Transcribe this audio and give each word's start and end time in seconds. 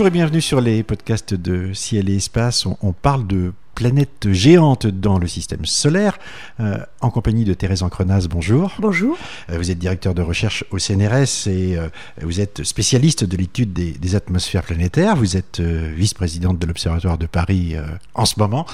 Bonjour 0.00 0.08
et 0.08 0.18
bienvenue 0.18 0.40
sur 0.40 0.62
les 0.62 0.82
podcasts 0.82 1.34
de 1.34 1.74
Ciel 1.74 2.08
et 2.08 2.16
Espace. 2.16 2.64
On, 2.64 2.94
parle 2.94 3.26
de 3.26 3.52
planètes 3.74 4.32
géantes 4.32 4.86
dans 4.86 5.18
le 5.18 5.26
système 5.26 5.66
solaire, 5.66 6.18
euh, 6.58 6.78
en 7.02 7.10
compagnie 7.10 7.44
de 7.44 7.52
Thérèse 7.52 7.82
Encrenas. 7.82 8.26
Bonjour. 8.30 8.72
Bonjour. 8.78 9.18
Euh, 9.50 9.58
vous 9.58 9.70
êtes 9.70 9.78
directeur 9.78 10.14
de 10.14 10.22
recherche 10.22 10.64
au 10.70 10.78
CNRS 10.78 11.48
et 11.48 11.76
euh, 11.76 11.88
vous 12.22 12.40
êtes 12.40 12.64
spécialiste 12.64 13.24
de 13.24 13.36
l'étude 13.36 13.74
des, 13.74 14.14
atmosphères 14.14 14.62
planétaires. 14.62 15.16
Vous 15.16 15.36
êtes 15.36 15.60
vice-présidente 15.60 16.58
de 16.58 16.64
l'Observatoire 16.64 17.18
de 17.18 17.26
Paris 17.26 17.76
en 18.14 18.24
ce 18.24 18.36
moment. 18.38 18.64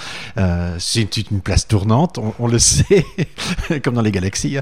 C'est 0.78 1.16
une 1.16 1.40
place 1.40 1.66
tournante, 1.66 2.20
on, 2.38 2.46
le 2.46 2.58
sait, 2.60 3.04
comme 3.82 3.94
dans 3.94 4.00
les 4.00 4.12
galaxies. 4.12 4.58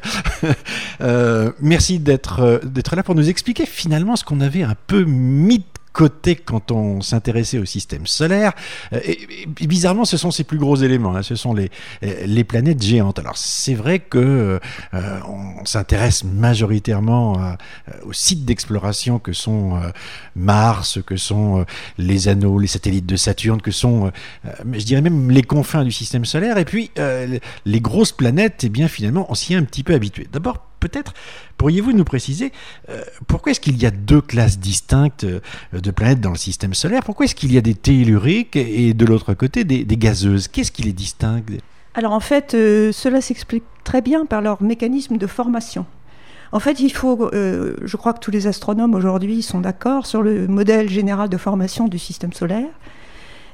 Merci 1.61 1.99
d'être 1.99 2.97
là 2.97 3.03
pour 3.03 3.15
nous 3.15 3.29
expliquer 3.29 3.67
finalement 3.67 4.17
ce 4.17 4.25
qu'on 4.25 4.41
avait 4.41 4.63
un 4.63 4.77
peu 4.87 5.05
mis 5.05 5.63
côté 5.95 6.35
quand 6.35 6.73
on 6.73 7.01
s'intéressait 7.01 7.59
au 7.59 7.65
système 7.65 8.07
solaire. 8.07 8.53
Euh, 8.93 9.01
et, 9.05 9.39
bizarrement, 9.67 10.05
ce 10.05 10.17
sont 10.19 10.31
ces 10.31 10.45
plus 10.45 10.59
gros 10.59 10.77
éléments, 10.77 11.17
hein. 11.17 11.23
ce 11.23 11.37
sont 11.37 11.55
les, 11.55 11.71
les 12.03 12.45
planètes 12.45 12.83
géantes. 12.83 13.19
Alors 13.21 13.39
c'est 13.39 13.75
vrai 13.75 14.01
que 14.01 14.61
euh, 14.93 15.19
on 15.27 15.65
s'intéresse 15.65 16.25
majoritairement 16.25 17.57
aux 18.05 18.13
sites 18.13 18.45
d'exploration 18.45 19.19
que 19.19 19.33
sont 19.33 19.77
euh, 19.77 19.91
Mars, 20.35 20.99
que 21.07 21.17
sont 21.17 21.65
les 21.97 22.29
anneaux, 22.29 22.59
les 22.59 22.67
satellites 22.67 23.07
de 23.07 23.17
Saturne, 23.17 23.63
que 23.63 23.71
sont, 23.71 24.11
je 24.45 24.85
dirais 24.85 25.01
même 25.01 25.31
les 25.31 25.43
confins 25.43 25.85
du 25.85 25.93
système 25.93 26.25
solaire. 26.25 26.59
Et 26.59 26.65
puis 26.65 26.91
les 27.65 27.81
grosses 27.81 28.13
planètes, 28.13 28.65
eh 28.65 28.69
bien 28.69 28.89
finalement, 28.89 29.27
on 29.31 29.35
s'y 29.35 29.55
est 29.55 29.57
un 29.57 29.63
petit 29.63 29.85
peu 29.85 29.95
habitué. 29.95 30.27
D'abord 30.33 30.74
peut-être 30.89 31.15
pourriez-vous 31.57 31.93
nous 31.93 32.05
préciser 32.05 32.53
euh, 32.91 33.03
pourquoi 33.27 33.53
est-ce 33.53 33.61
qu'il 33.61 33.81
y 33.81 33.87
a 33.87 33.91
deux 33.91 34.21
classes 34.21 34.59
distinctes 34.59 35.25
euh, 35.25 35.41
de 35.73 35.91
planètes 35.91 36.21
dans 36.21 36.31
le 36.31 36.37
système 36.37 36.75
solaire? 36.75 37.03
Pourquoi 37.03 37.25
est-ce 37.25 37.35
qu'il 37.35 37.53
y 37.53 37.59
a 37.59 37.63
des 37.63 37.75
telluriques 37.75 38.57
et 38.57 38.93
de 38.93 39.07
l'autre 39.07 39.33
côté 39.33 39.65
des, 39.65 39.85
gazeuses? 39.97 40.49
Qu'est-ce 40.49 40.73
qui 40.73 40.83
les 40.83 40.93
distingue? 40.93 41.61
Alors 41.95 42.13
en 42.13 42.21
fait, 42.21 42.55
euh, 42.55 42.93
cela 42.93 43.21
s'explique 43.21 43.65
très 43.83 44.03
bien 44.03 44.27
par 44.27 44.43
leur 44.43 44.63
mécanisme 44.63 45.17
de 45.17 45.27
formation. 45.27 45.87
En 46.53 46.61
fait, 46.61 46.79
il 46.79 46.91
faut, 46.91 47.31
je 47.33 47.97
crois 47.97 48.13
que 48.13 48.21
tous 48.21 48.31
les 48.31 48.47
astronomes 48.47 48.95
aujourd'hui 48.95 49.43
sont 49.43 49.61
d'accord 49.61 50.07
sur 50.07 50.23
le 50.23 50.47
modèle 50.47 50.89
général 50.89 51.29
de 51.29 51.37
formation 51.37 51.89
du 51.89 51.99
système 51.99 52.33
solaire. 52.33 52.69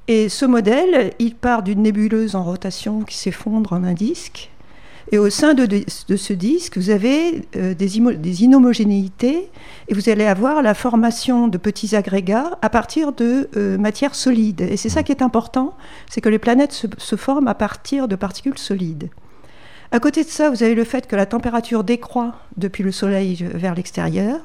Et 0.07 0.29
ce 0.29 0.45
modèle, 0.45 1.15
il 1.19 1.35
part 1.35 1.63
d'une 1.63 1.81
nébuleuse 1.81 2.35
en 2.35 2.45
rotation 2.45 3.01
qui 3.01 3.17
s'effondre 3.17 3.73
en 3.73 3.85
un 3.85 3.95
disque. 3.95 4.51
Et 5.13 5.19
au 5.19 5.29
sein 5.29 5.55
de, 5.55 5.67
ce 5.89 6.33
disque, 6.33 6.79
vous 6.79 6.91
avez 6.91 7.43
euh, 7.57 7.75
des, 7.75 7.99
inhomogénéités 7.99 9.51
et 9.89 9.95
vous 9.95 10.09
allez 10.09 10.25
avoir 10.25 10.63
la 10.63 10.73
formation 10.75 11.49
de 11.49 11.59
petits 11.59 11.97
agrégats 11.97 12.59
à 12.63 12.71
partir 12.71 13.13
de 13.13 13.49
euh, 13.57 13.77
matières 13.77 14.15
solides. 14.15 14.61
Et 14.61 14.77
c'est 14.77 14.89
ça 14.89 15.03
qui 15.03 15.11
est 15.11 15.23
important, 15.23 15.75
c'est 16.09 16.21
que 16.21 16.29
les 16.29 16.39
planètes 16.39 16.73
se, 16.73 16.87
se, 16.97 17.17
forment 17.17 17.49
à 17.49 17.55
partir 17.55 18.07
de 18.07 18.15
particules 18.15 18.59
solides. 18.59 19.11
À 19.91 19.99
côté 19.99 20.23
de 20.23 20.29
ça, 20.29 20.49
vous 20.49 20.63
avez 20.63 20.77
le 20.77 20.85
fait 20.85 21.09
que 21.09 21.17
la 21.17 21.27
température 21.27 21.83
décroît 21.83 22.37
depuis 22.57 22.85
le 22.85 22.93
Soleil 22.93 23.45
vers 23.55 23.75
l'extérieur. 23.75 24.39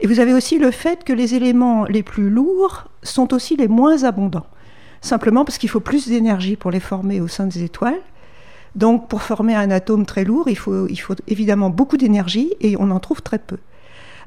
Et 0.00 0.06
vous 0.06 0.20
avez 0.20 0.34
aussi 0.34 0.58
le 0.58 0.70
fait 0.70 1.04
que 1.04 1.14
les 1.14 1.34
éléments 1.34 1.84
les 1.84 2.02
plus 2.02 2.28
lourds 2.28 2.84
sont 3.02 3.32
aussi 3.32 3.56
les 3.56 3.68
moins 3.68 4.04
abondants. 4.04 4.46
Simplement 5.00 5.46
parce 5.46 5.56
qu'il 5.56 5.70
faut 5.70 5.80
plus 5.80 6.08
d'énergie 6.08 6.56
pour 6.56 6.70
les 6.70 6.80
former 6.80 7.22
au 7.22 7.28
sein 7.28 7.46
des 7.46 7.62
étoiles. 7.62 8.02
Donc 8.74 9.08
pour 9.08 9.22
former 9.22 9.54
un 9.54 9.70
atome 9.70 10.06
très 10.06 10.24
lourd, 10.24 10.48
il 10.48 10.56
faut, 10.56 10.86
évidemment 11.28 11.70
beaucoup 11.70 11.96
d'énergie 11.96 12.52
et 12.60 12.76
on 12.78 12.90
en 12.90 13.00
trouve 13.00 13.22
très 13.22 13.38
peu. 13.38 13.58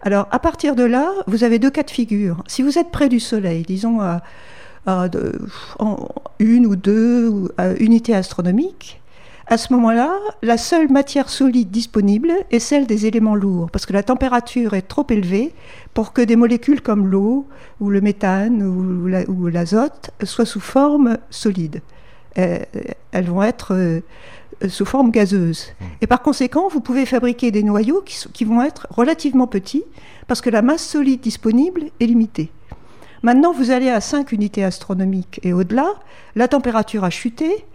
Alors 0.01 0.27
à 0.31 0.39
partir 0.39 0.75
de 0.75 0.83
là, 0.83 1.09
vous 1.27 1.43
avez 1.43 1.59
deux 1.59 1.71
cas 1.71 1.83
de 1.83 1.89
figure. 1.89 2.43
Si 2.47 2.61
vous 2.61 2.77
êtes 2.77 2.91
près 2.91 3.09
du 3.09 3.19
Soleil, 3.19 3.63
disons 3.63 4.01
à, 4.01 4.21
une 6.37 6.67
ou 6.67 6.75
deux 6.75 7.49
unités 7.79 8.13
astronomiques, 8.13 9.01
à 9.47 9.57
ce 9.57 9.73
moment-là, 9.73 10.11
la 10.41 10.57
seule 10.57 10.91
matière 10.91 11.29
solide 11.29 11.69
disponible 11.69 12.31
est 12.49 12.59
celle 12.59 12.87
des 12.87 13.05
éléments 13.05 13.35
lourds, 13.35 13.69
parce 13.69 13.85
que 13.85 13.93
la 13.93 14.01
température 14.01 14.73
est 14.73 14.87
trop 14.87 15.05
élevée 15.09 15.53
pour 15.93 16.13
que 16.13 16.21
des 16.21 16.35
molécules 16.35 16.81
comme 16.81 17.07
l'eau 17.07 17.47
ou 17.79 17.91
le 17.91 18.01
méthane 18.01 18.63
ou 18.63 19.47
l'azote 19.47 20.11
soient 20.23 20.45
sous 20.45 20.59
forme 20.59 21.17
solide. 21.29 21.81
Euh, 22.37 22.59
elles 23.11 23.25
vont 23.25 23.43
être 23.43 23.73
euh, 23.73 24.01
sous 24.67 24.85
forme 24.85 25.11
gazeuse. 25.11 25.67
Mmh. 25.79 25.85
Et 26.01 26.07
par 26.07 26.21
conséquent, 26.21 26.67
vous 26.67 26.81
pouvez 26.81 27.05
fabriquer 27.05 27.51
des 27.51 27.63
noyaux 27.63 28.03
qui, 28.03 28.45
vont 28.45 28.61
être 28.61 28.87
relativement 28.89 29.47
petits 29.47 29.83
parce 30.27 30.41
que 30.41 30.49
la 30.49 30.61
masse 30.61 30.85
solide 30.85 31.21
disponible 31.21 31.83
est 31.99 32.05
limitée. 32.05 32.51
Maintenant, 33.23 33.53
vous 33.53 33.71
allez 33.71 33.89
à 33.89 34.01
5 34.01 34.31
unités 34.33 34.63
astronomiques 34.63 35.39
et 35.43 35.53
au-delà, 35.53 35.93
la 36.35 36.47
température 36.47 37.03
a 37.03 37.09
chuté. 37.09 37.65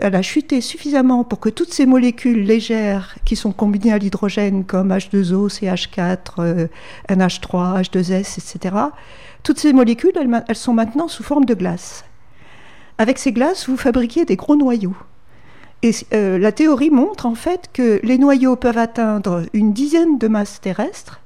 Elle 0.00 0.16
a 0.16 0.22
chuté 0.22 0.60
suffisamment 0.60 1.22
pour 1.22 1.38
que 1.38 1.48
toutes 1.48 1.72
ces 1.72 1.86
molécules 1.86 2.42
légères 2.42 3.16
qui 3.24 3.36
sont 3.36 3.52
combinées 3.52 3.92
à 3.92 3.98
l'hydrogène, 3.98 4.64
comme 4.64 4.90
H2O, 4.90 5.48
CH4, 5.48 6.68
NH3, 7.08 7.82
H2S, 7.82 8.38
etc., 8.38 8.76
toutes 9.44 9.60
ces 9.60 9.72
molécules, 9.72 10.10
elles 10.48 10.56
sont 10.56 10.72
maintenant 10.72 11.06
sous 11.06 11.22
forme 11.22 11.44
de 11.44 11.54
glace. 11.54 12.04
Avec 12.98 13.18
ces 13.18 13.32
glaces, 13.32 13.68
vous 13.68 13.76
fabriquez 13.76 14.24
des 14.24 14.36
gros 14.36 14.56
noyaux. 14.56 14.96
Et 15.82 15.92
euh, 16.14 16.38
la 16.38 16.52
théorie 16.52 16.90
montre 16.90 17.26
en 17.26 17.34
fait 17.34 17.68
que 17.72 18.00
les 18.02 18.16
noyaux 18.16 18.56
peuvent 18.56 18.78
atteindre 18.78 19.42
une 19.52 19.72
dizaine 19.72 20.18
de 20.18 20.28
masses 20.28 20.60
terrestres. 20.60 21.20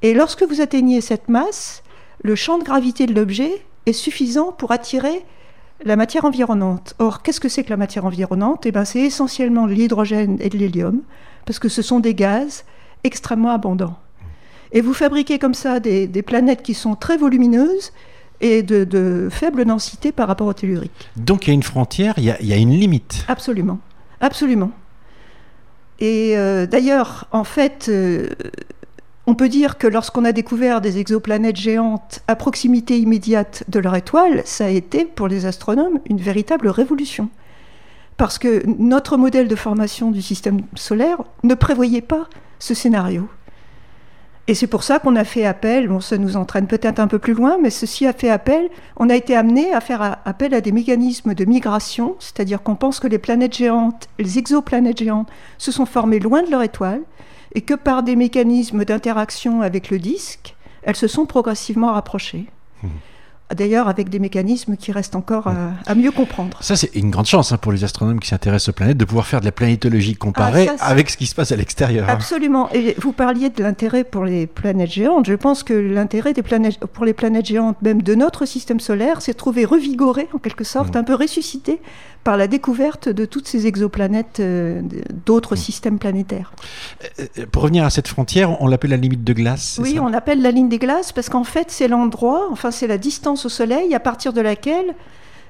Et 0.00 0.14
lorsque 0.14 0.42
vous 0.42 0.60
atteignez 0.60 1.00
cette 1.00 1.28
masse, 1.28 1.82
le 2.22 2.34
champ 2.34 2.58
de 2.58 2.64
gravité 2.64 3.06
de 3.06 3.14
l'objet 3.14 3.62
est 3.84 3.92
suffisant 3.92 4.52
pour 4.52 4.72
attirer 4.72 5.24
la 5.84 5.96
matière 5.96 6.24
environnante. 6.24 6.94
Or, 6.98 7.22
qu'est-ce 7.22 7.40
que 7.40 7.48
c'est 7.48 7.64
que 7.64 7.70
la 7.70 7.76
matière 7.76 8.06
environnante? 8.06 8.64
Eh 8.64 8.72
ben, 8.72 8.84
C'est 8.84 9.00
essentiellement 9.00 9.66
de 9.66 9.72
l'hydrogène 9.72 10.38
et 10.40 10.48
de 10.48 10.56
l'hélium, 10.56 11.02
parce 11.44 11.58
que 11.58 11.68
ce 11.68 11.82
sont 11.82 12.00
des 12.00 12.14
gaz 12.14 12.64
extrêmement 13.04 13.50
abondants. 13.50 13.98
Et 14.70 14.80
vous 14.80 14.94
fabriquez 14.94 15.38
comme 15.38 15.54
ça 15.54 15.80
des 15.80 16.22
planètes 16.22 16.62
qui 16.62 16.72
sont 16.72 16.94
très 16.94 17.18
volumineuses 17.18 17.92
et 18.42 18.62
de, 18.62 19.28
faible 19.30 19.64
densité 19.64 20.12
par 20.12 20.28
rapport 20.28 20.48
au 20.48 20.52
tellurique. 20.52 21.10
Donc 21.16 21.46
il 21.46 21.50
y 21.50 21.50
a 21.52 21.54
une 21.54 21.62
frontière, 21.62 22.14
il 22.18 22.24
y 22.24 22.52
a, 22.52 22.56
une 22.56 22.72
limite. 22.72 23.24
Absolument, 23.28 23.78
absolument. 24.20 24.72
Et 26.00 26.36
euh, 26.36 26.66
d'ailleurs, 26.66 27.28
en 27.30 27.44
fait, 27.44 27.86
euh, 27.88 28.28
on 29.28 29.36
peut 29.36 29.48
dire 29.48 29.78
que 29.78 29.86
lorsqu'on 29.86 30.24
a 30.24 30.32
découvert 30.32 30.80
des 30.80 30.98
exoplanètes 30.98 31.56
géantes 31.56 32.20
à 32.26 32.34
proximité 32.34 32.98
immédiate 32.98 33.62
de 33.68 33.78
leur 33.78 33.94
étoile, 33.94 34.42
ça 34.44 34.64
a 34.64 34.68
été 34.68 35.04
pour 35.04 35.28
les 35.28 35.46
astronomes 35.46 36.00
une 36.10 36.18
véritable 36.18 36.68
révolution. 36.68 37.28
Parce 38.16 38.38
que 38.38 38.62
notre 38.66 39.16
modèle 39.16 39.46
de 39.46 39.56
formation 39.56 40.10
du 40.10 40.22
système 40.22 40.62
solaire 40.74 41.22
ne 41.44 41.54
prévoyait 41.54 42.02
pas 42.02 42.28
ce 42.58 42.74
scénario. 42.74 43.28
Et 44.48 44.54
c'est 44.54 44.66
pour 44.66 44.82
ça 44.82 44.98
qu'on 44.98 45.14
a 45.14 45.24
fait 45.24 45.44
appel, 45.44 45.88
bon, 45.88 46.00
ça 46.00 46.18
nous 46.18 46.36
entraîne 46.36 46.66
peut-être 46.66 46.98
un 46.98 47.06
peu 47.06 47.20
plus 47.20 47.34
loin, 47.34 47.58
mais 47.62 47.70
ceci 47.70 48.06
a 48.06 48.12
fait 48.12 48.28
appel, 48.28 48.70
on 48.96 49.08
a 49.08 49.14
été 49.14 49.36
amené 49.36 49.72
à 49.72 49.80
faire 49.80 50.18
appel 50.24 50.52
à 50.52 50.60
des 50.60 50.72
mécanismes 50.72 51.34
de 51.34 51.44
migration, 51.44 52.16
c'est-à-dire 52.18 52.62
qu'on 52.62 52.74
pense 52.74 52.98
que 52.98 53.06
les 53.06 53.18
planètes 53.18 53.56
géantes, 53.56 54.08
les 54.18 54.38
exoplanètes 54.38 54.98
géantes, 54.98 55.28
se 55.58 55.70
sont 55.70 55.86
formées 55.86 56.18
loin 56.18 56.42
de 56.42 56.50
leur 56.50 56.62
étoile, 56.62 57.02
et 57.54 57.60
que 57.60 57.74
par 57.74 58.02
des 58.02 58.16
mécanismes 58.16 58.84
d'interaction 58.84 59.62
avec 59.62 59.90
le 59.90 60.00
disque, 60.00 60.56
elles 60.82 60.96
se 60.96 61.06
sont 61.06 61.26
progressivement 61.26 61.92
rapprochées. 61.92 62.46
Mmh 62.82 62.88
d'ailleurs 63.54 63.88
avec 63.88 64.08
des 64.08 64.18
mécanismes 64.18 64.76
qui 64.76 64.92
restent 64.92 65.16
encore 65.16 65.48
à, 65.86 65.94
mieux 65.94 66.10
comprendre. 66.10 66.58
Ça, 66.60 66.76
c'est 66.76 66.94
une 66.94 67.10
grande 67.10 67.26
chance 67.26 67.52
hein, 67.52 67.58
pour 67.58 67.72
les 67.72 67.84
astronomes 67.84 68.20
qui 68.20 68.28
s'intéressent 68.28 68.70
aux 68.70 68.72
planètes 68.72 68.96
de 68.96 69.04
pouvoir 69.04 69.26
faire 69.26 69.40
de 69.40 69.44
la 69.44 69.52
planétologie 69.52 70.14
comparée 70.14 70.68
ah, 70.78 70.86
avec 70.86 71.10
ce 71.10 71.16
qui 71.16 71.26
se 71.26 71.34
passe 71.34 71.52
à 71.52 71.56
l'extérieur. 71.56 72.08
Hein. 72.08 72.12
Absolument. 72.12 72.70
Et 72.72 72.94
vous 72.98 73.12
parliez 73.12 73.50
de 73.50 73.62
l'intérêt 73.62 74.04
pour 74.04 74.24
les 74.24 74.46
planètes 74.46 74.90
géantes. 74.90 75.26
Je 75.26 75.34
pense 75.34 75.62
que 75.62 75.74
l'intérêt 75.74 76.32
des 76.32 76.42
planètes, 76.42 76.78
pour 76.78 77.04
les 77.04 77.12
planètes 77.12 77.46
géantes, 77.46 77.80
même 77.82 78.02
de 78.02 78.14
notre 78.14 78.46
système 78.46 78.80
solaire, 78.80 79.22
c'est 79.22 79.32
de 79.32 79.36
trouver 79.36 79.64
revigoré, 79.64 80.28
en 80.32 80.38
quelque 80.38 80.64
sorte, 80.64 80.94
mmh. 80.94 80.98
un 80.98 81.04
peu 81.04 81.14
ressuscité 81.14 81.80
par 82.24 82.36
la 82.36 82.46
découverte 82.46 83.08
de 83.08 83.24
toutes 83.24 83.48
ces 83.48 83.66
exoplanètes 83.66 84.40
euh, 84.40 84.80
d'autres 85.26 85.54
mmh. 85.54 85.58
systèmes 85.58 85.98
planétaires. 85.98 86.52
Euh, 87.18 87.26
euh, 87.38 87.46
pour 87.50 87.62
revenir 87.62 87.84
à 87.84 87.90
cette 87.90 88.08
frontière, 88.08 88.60
on 88.60 88.66
l'appelle 88.66 88.90
la 88.90 88.96
limite 88.96 89.24
de 89.24 89.32
glace 89.32 89.78
Oui, 89.82 89.98
on 90.00 90.08
l'appelle 90.08 90.40
la 90.40 90.50
ligne 90.50 90.68
des 90.68 90.78
glaces 90.78 91.12
parce 91.12 91.28
qu'en 91.28 91.44
fait, 91.44 91.70
c'est 91.70 91.88
l'endroit, 91.88 92.48
enfin, 92.50 92.70
c'est 92.70 92.86
la 92.86 92.98
distance 92.98 93.44
au 93.46 93.48
Soleil 93.48 93.94
à 93.94 94.00
partir 94.00 94.32
de 94.32 94.40
laquelle 94.40 94.94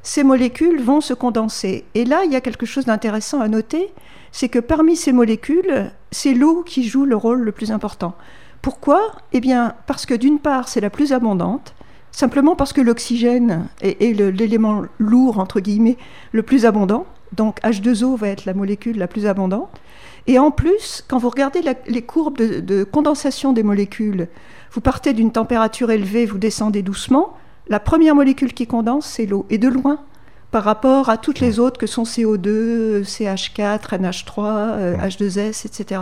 ces 0.03 0.25
molécules 0.25 0.81
vont 0.83 1.01
se 1.01 1.15
condenser. 1.15 1.85
Et 1.95 2.05
là, 2.05 2.23
il 2.25 2.33
y 2.33 2.37
a 2.37 2.41
quelque 2.41 2.67
chose 2.67 2.87
d'intéressant 2.87 3.41
à 3.41 3.49
noter, 3.49 3.93
c'est 4.33 4.49
que 4.49 4.59
parmi 4.59 4.97
ces 4.97 5.13
molécules, 5.13 5.91
c'est 6.11 6.35
l'eau 6.35 6.63
qui 6.63 6.89
joue 6.89 7.05
le 7.05 7.17
rôle 7.17 7.43
le 7.43 7.53
plus 7.53 7.71
important. 7.71 8.15
Pourquoi? 8.63 9.13
Eh 9.33 9.41
bien, 9.41 9.75
parce 9.87 10.07
que 10.07 10.15
d'une 10.15 10.39
part, 10.39 10.69
c'est 10.69 10.81
la 10.81 10.91
plus 10.91 11.13
abondante, 11.13 11.75
simplement 12.13 12.55
parce 12.55 12.73
que 12.73 12.81
l'oxygène 12.81 13.67
est, 13.81 14.13
l'élément 14.13 14.83
lourd, 14.99 15.39
entre 15.39 15.61
guillemets, 15.61 15.97
le 16.31 16.43
plus 16.43 16.67
abondant. 16.67 17.07
Donc 17.35 17.61
H2O 17.63 18.17
va 18.17 18.29
être 18.29 18.45
la 18.45 18.55
molécule 18.55 18.99
la 18.99 19.09
plus 19.09 19.27
abondante. 19.27 19.71
Et 20.27 20.39
en 20.39 20.51
plus, 20.51 21.05
quand 21.09 21.19
vous 21.19 21.31
regardez 21.31 21.61
les 21.89 22.03
courbes 22.03 22.37
de 22.37 22.85
condensation 22.85 23.53
des 23.53 23.65
molécules, 23.65 24.29
vous 24.71 24.81
partez 24.81 25.15
d'une 25.15 25.33
température 25.33 25.91
élevée, 25.91 26.27
vous 26.27 26.39
descendez 26.39 26.83
doucement, 26.83 27.37
la 27.69 27.81
première 27.81 28.15
molécule 28.15 28.53
qui 28.53 28.67
condense, 28.67 29.07
c'est 29.07 29.27
l'eau, 29.27 29.47
et 29.51 29.59
de 29.59 29.69
loin, 29.69 29.99
par 30.51 30.65
rapport 30.65 31.09
à 31.09 31.17
toutes 31.17 31.41
les 31.41 31.59
autres 31.59 31.79
que 31.79 31.87
sont 31.87 32.03
CO2, 32.05 33.03
CH4, 33.03 33.99
NH3, 33.99 34.99
H2S, 34.99 35.67
etc. 35.67 36.01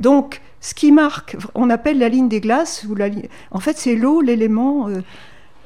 Donc, 0.00 0.40
ce 0.60 0.74
qui 0.74 0.92
marque, 0.92 1.36
on 1.54 1.70
appelle 1.70 1.98
la 1.98 2.08
ligne 2.08 2.28
des 2.28 2.40
glaces, 2.40 2.86
ou 2.88 2.94
la 2.94 3.08
en 3.50 3.60
fait, 3.60 3.76
c'est 3.76 3.96
l'eau, 3.96 4.20
l'élément 4.20 4.88
euh, 4.88 5.02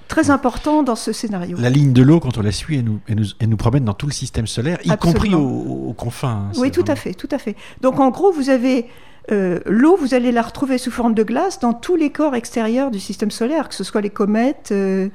très 0.09 0.31
important 0.31 0.83
dans 0.83 0.97
ce 0.97 1.13
scénario. 1.13 1.57
La 1.61 1.71
ligne 1.71 1.93
de 1.93 2.03
l'eau, 2.03 2.19
quand 2.21 2.37
on 2.39 2.43
la 2.43 2.53
suit, 2.53 2.79
elle 2.79 2.85
nous, 2.85 3.01
elle 3.09 3.49
nous, 3.49 3.57
promène 3.57 3.85
dans 3.85 3.95
tout 3.95 4.07
le 4.07 4.13
système 4.13 4.47
solaire, 4.47 4.79
y 4.85 4.97
compris 4.97 5.35
aux, 5.35 5.95
confins. 5.97 6.49
Hein, 6.51 6.53
oui, 6.59 6.71
tout 6.71 6.85
à 6.89 6.97
fait, 6.97 7.15
tout 7.15 7.29
à 7.31 7.39
fait. 7.39 7.57
Donc, 7.81 8.01
en 8.01 8.11
gros, 8.11 8.33
vous 8.33 8.51
avez 8.51 8.87
euh, 9.31 9.61
l'eau, 9.67 9.97
vous 9.97 10.15
allez 10.15 10.33
la 10.33 10.43
retrouver 10.43 10.79
sous 10.79 10.91
forme 10.91 11.15
de 11.15 11.23
glace 11.23 11.61
dans 11.61 11.75
tous 11.75 11.97
les 11.97 12.11
corps 12.11 12.35
extérieurs 12.35 12.91
du 12.91 12.99
système 12.99 13.31
solaire, 13.31 13.69
que 13.69 13.75
ce 13.75 13.85
soit 13.85 14.01
les 14.01 14.11
comètes, 14.11 14.71
euh, 14.73 15.09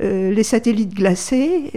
euh, 0.00 0.32
les 0.32 0.42
satellites 0.42 0.94
glacés, 0.94 1.72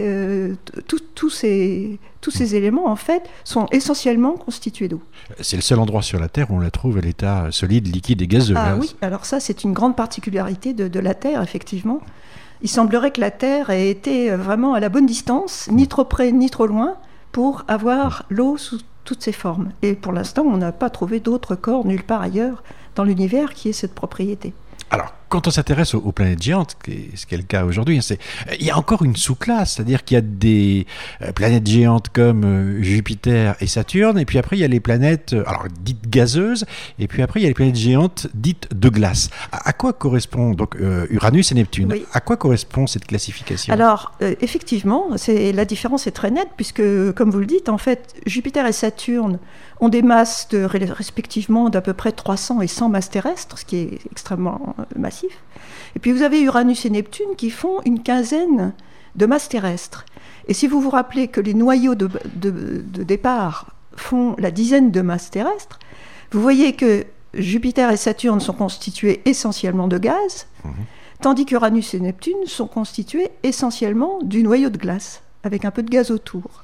tous 1.16 1.30
ces, 1.30 2.00
tous 2.21 2.31
ces 2.31 2.56
éléments, 2.56 2.88
en 2.88 2.95
fait, 2.95 3.24
sont 3.44 3.68
essentiellement 3.71 4.33
constitués 4.33 4.88
d'eau. 4.88 5.01
C'est 5.39 5.56
le 5.56 5.62
seul 5.62 5.80
endroit 5.80 6.01
sur 6.01 6.19
la 6.19 6.30
Terre 6.30 6.51
où 6.51 6.56
on 6.56 6.60
la 6.60 6.71
trouve 6.71 6.98
à 6.98 7.01
l'état 7.01 7.48
solide, 7.51 7.94
liquide 7.94 8.21
et 8.21 8.27
gazeux. 8.27 8.56
Ah 8.57 8.75
oui, 8.80 8.95
alors 9.01 9.25
ça, 9.25 9.39
c'est 9.39 9.63
une 9.63 9.74
grande 9.74 9.95
particularité 9.95 10.74
de, 10.74 10.88
de, 10.88 11.00
la 11.00 11.13
Terre, 11.13 11.42
effectivement. 11.42 12.01
Il 12.62 12.69
semblerait 12.69 13.12
que 13.12 13.21
la 13.21 13.31
Terre 13.31 13.69
ait 13.69 13.89
été 13.89 14.31
vraiment 14.31 14.74
à 14.74 14.80
la 14.80 14.89
bonne 14.89 15.06
distance, 15.06 15.69
ni 15.72 15.88
trop 15.88 16.04
près, 16.04 16.31
ni 16.31 16.50
trop 16.50 16.68
loin, 16.68 16.95
pour 17.31 17.63
avoir 17.68 18.25
l'eau 18.30 18.57
sous 18.57 18.80
toutes 19.06 19.24
ces 19.24 19.31
formes. 19.31 19.72
Et 19.81 19.94
pour 19.94 20.12
l'instant, 20.12 20.44
on 20.44 20.57
n'a 20.57 20.72
pas 20.72 20.89
trouvé 20.89 21.19
d'autres 21.19 21.56
corps 21.56 21.86
nulle 21.86 22.04
part 22.04 22.22
ailleurs 22.22 22.63
dans 22.95 23.04
l'univers 23.04 23.54
qui 23.54 23.69
ait 23.69 23.74
cette 23.74 23.95
propriété. 23.95 24.54
Alors, 24.92 25.13
quand 25.29 25.47
on 25.47 25.51
s'intéresse 25.51 25.93
aux, 25.93 26.11
planètes 26.11 26.41
géantes, 26.41 26.75
ce 27.15 27.25
qui 27.25 27.35
est 27.35 27.37
le 27.37 27.43
cas 27.43 27.63
aujourd'hui, 27.63 27.99
hein, 27.99 28.15
il 28.59 28.65
y 28.65 28.71
a 28.71 28.77
encore 28.77 29.03
une 29.03 29.15
sous-classe, 29.15 29.75
c'est-à-dire 29.75 30.03
qu'il 30.03 30.15
y 30.15 30.17
a 30.17 30.21
des 30.21 30.87
euh, 31.21 31.31
planètes 31.31 31.67
géantes 31.67 32.09
comme 32.09 32.43
euh, 32.43 32.81
Jupiter 32.81 33.55
et 33.61 33.67
Saturne, 33.67 34.17
et 34.17 34.25
puis 34.25 34.39
après 34.39 34.57
il 34.57 34.59
y 34.59 34.63
a 34.63 34.67
les 34.67 34.79
planètes 34.79 35.33
euh, 35.33 35.43
alors 35.45 35.67
dites 35.81 36.09
gazeuses, 36.09 36.65
et 36.97 37.07
puis 37.07 37.21
après 37.21 37.39
il 37.39 37.43
y 37.43 37.45
a 37.45 37.49
les 37.49 37.53
planètes 37.53 37.75
géantes 37.75 38.27
dites 38.33 38.69
de 38.73 38.89
glace. 38.89 39.29
À, 39.51 39.71
quoi 39.71 39.93
correspond 39.93 40.51
donc 40.51 40.75
Uranus 41.09 41.51
et 41.51 41.55
Neptune 41.55 41.93
À 42.11 42.19
quoi 42.19 42.35
correspond 42.35 42.87
cette 42.87 43.05
classification? 43.05 43.71
Alors 43.71 44.13
effectivement, 44.41 45.07
la 45.27 45.65
différence 45.65 46.07
est 46.07 46.11
très 46.11 46.31
nette 46.31 46.49
puisque, 46.57 46.81
comme 47.13 47.29
vous 47.29 47.39
le 47.39 47.45
dites, 47.45 47.69
en 47.69 47.77
fait, 47.77 48.15
Jupiter 48.25 48.65
et 48.65 48.71
Saturne 48.71 49.39
ont 49.79 49.89
des 49.89 50.01
masses 50.01 50.47
de, 50.49 50.63
respectivement 50.63 51.69
d'à 51.69 51.81
peu 51.81 51.93
près 51.93 52.11
300 52.11 52.61
et 52.61 52.67
100 52.67 52.89
masses 52.89 53.09
terrestres, 53.09 53.59
ce 53.59 53.65
qui 53.65 53.77
est 53.77 53.99
extrêmement 54.11 54.75
massif 54.95 55.19
et 55.95 56.00
puis 56.00 56.12
vous 56.12 56.21
avez 56.21 56.42
Uranus 56.42 56.86
et 56.86 56.89
Neptune 56.89 57.36
qui 57.38 57.50
font 57.50 57.81
une 57.86 58.01
quinzaine 58.01 58.74
de 59.16 59.25
masses 59.25 59.50
terrestres. 59.50 60.06
Et 60.48 60.54
si 60.54 60.68
vous 60.68 60.81
vous 60.81 60.89
rappelez 60.89 61.27
que 61.27 61.42
les 61.42 61.54
noyaux 61.54 61.95
de, 61.95 62.10
départ 63.04 63.74
font 63.95 64.36
la 64.38 64.51
dizaine 64.51 64.92
de 64.92 65.01
masses 65.01 65.30
terrestres, 65.30 65.80
vous 66.31 66.42
voyez 66.42 66.74
que 66.74 67.06
Jupiter 67.33 67.92
et 67.92 67.98
Saturne 67.98 68.39
sont 68.39 68.54
constitués 68.54 69.21
essentiellement 69.25 69.88
de 69.88 69.98
gaz, 69.98 70.48
mhm. 70.63 70.74
tandis 71.22 71.45
qu'Uranus 71.45 71.94
et 71.94 72.00
Neptune 72.00 72.45
sont 72.45 72.68
constitués 72.68 73.30
essentiellement 73.44 74.19
du 74.24 74.42
noyau 74.44 74.69
de 74.69 74.77
glace, 74.77 75.22
avec 75.44 75.65
un 75.65 75.72
peu 75.72 75.83
de 75.83 75.89
gaz 75.89 76.12
autour. 76.12 76.63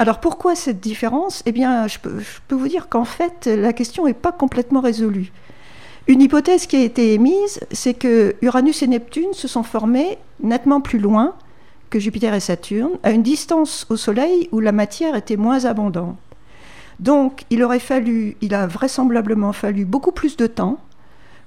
Alors 0.00 0.18
pourquoi 0.18 0.56
cette 0.56 0.80
différence? 0.80 1.42
Eh 1.46 1.52
bien, 1.52 1.86
je 1.86 2.00
peux, 2.00 2.18
je 2.18 2.40
peux 2.48 2.56
vous 2.56 2.66
dire 2.66 2.88
qu'en 2.88 3.04
fait, 3.04 3.46
la 3.46 3.72
question 3.72 4.06
n'est 4.06 4.14
pas 4.14 4.32
complètement 4.32 4.80
résolue. 4.80 5.32
Une 6.06 6.20
hypothèse 6.20 6.66
qui 6.66 6.76
a 6.76 6.82
été 6.82 7.14
émise, 7.14 7.60
c'est 7.72 7.94
que 7.94 8.36
Uranus 8.42 8.82
et 8.82 8.86
Neptune 8.86 9.32
se 9.32 9.48
sont 9.48 9.62
formés 9.62 10.18
nettement 10.42 10.82
plus 10.82 10.98
loin 10.98 11.34
que 11.88 11.98
Jupiter 11.98 12.34
et 12.34 12.40
Saturne, 12.40 12.98
à 13.02 13.10
une 13.10 13.22
distance 13.22 13.86
au 13.88 13.96
Soleil 13.96 14.48
où 14.52 14.60
la 14.60 14.72
matière 14.72 15.16
était 15.16 15.36
moins 15.36 15.64
abondante. 15.64 16.16
Donc, 17.00 17.44
il 17.48 17.62
aurait 17.62 17.78
fallu, 17.78 18.36
il 18.42 18.54
a 18.54 18.66
vraisemblablement 18.66 19.52
fallu 19.52 19.84
beaucoup 19.86 20.12
plus 20.12 20.36
de 20.36 20.46
temps 20.46 20.78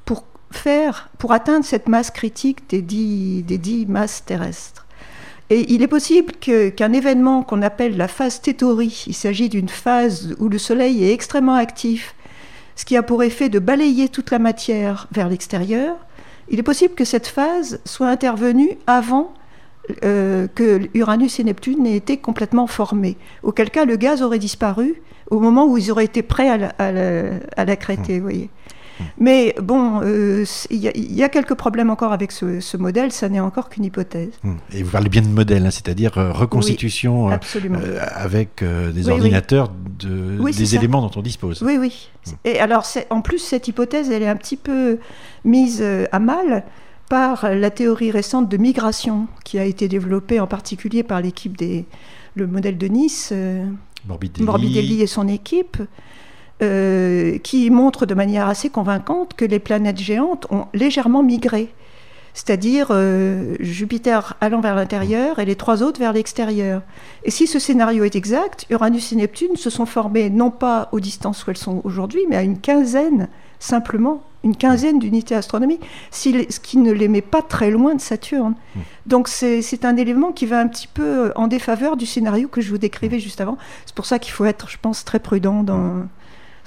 pour 0.06 0.24
faire, 0.52 1.10
pour 1.20 1.34
atteindre 1.34 1.66
cette 1.66 1.88
masse 1.88 2.10
critique 2.10 2.68
des 2.70 2.82
dix, 2.82 3.86
masses 3.88 4.26
terrestres. 4.26 4.88
Et 5.50 5.72
il 5.72 5.82
est 5.84 5.88
possible 5.88 6.34
qu'un 6.34 6.94
événement 6.94 7.44
qu'on 7.44 7.62
appelle 7.62 7.96
la 7.96 8.08
phase 8.08 8.42
Tétori, 8.42 9.06
il 9.08 9.14
s'agit 9.14 9.50
d'une 9.50 9.70
phase 9.70 10.36
où 10.40 10.50
le 10.50 10.58
Soleil 10.58 11.04
est 11.04 11.14
extrêmement 11.14 11.56
actif 11.56 12.16
ce 12.78 12.86
qui 12.86 12.96
a 12.96 13.04
pour 13.04 13.24
effet 13.24 13.50
de 13.50 13.60
balayer 13.60 14.08
toute 14.08 14.32
la 14.32 14.40
matière 14.40 15.08
vers 15.12 15.28
l'extérieur, 15.28 15.98
il 16.48 16.60
est 16.60 16.64
possible 16.64 16.94
que 16.94 17.04
cette 17.04 17.28
phase 17.28 17.82
soit 17.84 18.08
intervenue 18.08 18.78
avant 18.86 19.34
euh, 20.06 20.48
que 20.54 20.88
Uranus 20.94 21.40
et 21.40 21.44
Neptune 21.44 21.84
n'aient 21.84 21.98
été 21.98 22.18
complètement 22.18 22.68
formés. 22.68 23.18
Auquel 23.42 23.72
cas, 23.72 23.84
le 23.84 23.96
gaz 23.96 24.22
aurait 24.22 24.40
disparu 24.40 25.02
au 25.32 25.40
moment 25.40 25.66
où 25.66 25.78
ils 25.78 25.92
auraient 25.92 26.06
été 26.06 26.22
prêts 26.22 26.50
à, 26.50 26.74
à, 26.78 27.66
l'accréter, 27.66 28.20
mmh. 28.20 28.22
voyez. 28.22 28.50
Mais 29.18 29.56
bon, 29.62 30.02
euh, 30.04 30.46
il 30.70 30.80
y, 30.80 31.24
a 31.24 31.30
quelques 31.30 31.56
problèmes 31.56 31.90
encore 31.90 32.14
avec 32.14 32.32
ce, 32.32 32.78
modèle, 32.78 33.12
ça 33.12 33.30
n'est 33.30 33.40
encore 33.40 33.70
qu'une 33.70 33.86
hypothèse. 33.86 34.32
Hmm. 34.44 34.56
Et 34.74 34.84
vous 34.84 34.92
parlez 34.92 35.10
bien 35.10 35.22
de 35.22 35.28
modèle, 35.28 35.66
hein, 35.66 35.72
c'est-à-dire 35.72 36.18
euh, 36.18 36.32
reconstitution 36.32 37.32
euh, 37.32 38.00
avec 38.02 38.64
des 38.64 39.10
ordinateurs 39.10 39.72
De, 40.00 40.52
des 40.52 40.76
éléments 40.76 41.02
dont 41.02 41.12
on 41.16 41.22
dispose. 41.22 41.62
Oui, 41.64 41.78
oui. 41.80 42.10
Hmm. 42.26 42.32
Et 42.46 42.60
alors, 42.60 42.86
en 43.10 43.22
plus, 43.22 43.40
cette 43.40 43.68
hypothèse, 43.68 44.12
elle 44.12 44.24
est 44.24 44.30
un 44.30 44.36
petit 44.36 44.58
peu 44.58 45.00
mise 45.44 45.84
à 46.12 46.20
mal 46.20 46.64
par 47.10 47.50
la 47.54 47.70
théorie 47.70 48.12
récente 48.12 48.50
de 48.50 48.58
migration 48.58 49.28
qui 49.46 49.58
a 49.58 49.64
été 49.64 49.88
développée 49.88 50.40
en 50.40 50.48
particulier 50.48 51.04
par 51.04 51.22
l'équipe 51.22 51.56
des 51.58 51.86
le 52.36 52.46
modèle 52.46 52.78
de 52.78 52.86
Nice, 52.86 53.34
Morbidelli. 54.08 54.46
Morbidelli 54.46 55.02
et 55.02 55.08
son 55.08 55.28
équipe. 55.28 55.78
Euh, 56.64 57.38
qui 57.38 57.70
montre 57.70 58.08
de 58.08 58.16
manière 58.16 58.48
assez 58.48 58.72
convaincante 58.72 59.36
que 59.36 59.46
les 59.46 59.60
planètes 59.60 60.00
géantes 60.00 60.48
ont 60.50 60.66
légèrement 60.74 61.22
migré. 61.22 61.72
C'est-à-dire 62.34 62.88
euh, 62.90 63.56
Jupiter 63.60 64.34
allant 64.42 64.60
vers 64.60 64.74
l'intérieur 64.74 65.38
et 65.38 65.46
les 65.46 65.56
trois 65.56 65.84
autres 65.84 66.00
vers 66.00 66.14
l'extérieur. 66.14 66.82
Et 67.24 67.30
si 67.30 67.46
ce 67.46 67.60
scénario 67.60 68.06
est 68.06 68.16
exact, 68.16 68.66
Uranus 68.72 69.12
et 69.12 69.18
Neptune 69.18 69.56
se 69.56 69.70
sont 69.70 69.86
formés 69.86 70.32
non 70.32 70.50
pas 70.50 70.90
aux 70.92 71.00
distances 71.00 71.46
où 71.46 71.52
elles 71.52 71.58
sont 71.58 71.82
aujourd'hui, 71.84 72.22
mais 72.28 72.38
à 72.38 72.42
une 72.42 72.58
quinzaine, 72.58 73.28
simplement, 73.60 74.24
une 74.44 74.56
quinzaine 74.56 74.98
d'unités 74.98 75.36
astronomiques, 75.36 75.86
ce 76.10 76.60
qui 76.60 76.78
ne 76.80 76.92
les 76.92 77.08
met 77.08 77.22
pas 77.22 77.44
très 77.44 77.70
loin 77.70 77.94
de 77.94 78.02
Saturne. 78.02 78.56
Donc 79.06 79.28
c'est 79.28 79.86
un 79.86 79.96
élément 79.96 80.32
qui 80.32 80.48
va 80.48 80.60
un 80.60 80.68
petit 80.68 80.88
peu 80.88 81.32
en 81.36 81.48
défaveur 81.48 81.98
du 81.98 82.08
scénario 82.08 82.48
que 82.48 82.62
je 82.62 82.72
vous 82.72 82.80
décrivais 82.80 83.20
juste 83.20 83.42
avant. 83.42 83.60
C'est 83.86 83.96
pour 83.96 84.08
ça 84.08 84.18
qu'il 84.18 84.34
faut 84.34 84.46
être, 84.46 84.70
je 84.70 84.78
pense, 84.82 85.06
très 85.06 85.20
prudent 85.20 85.62
dans 85.62 86.08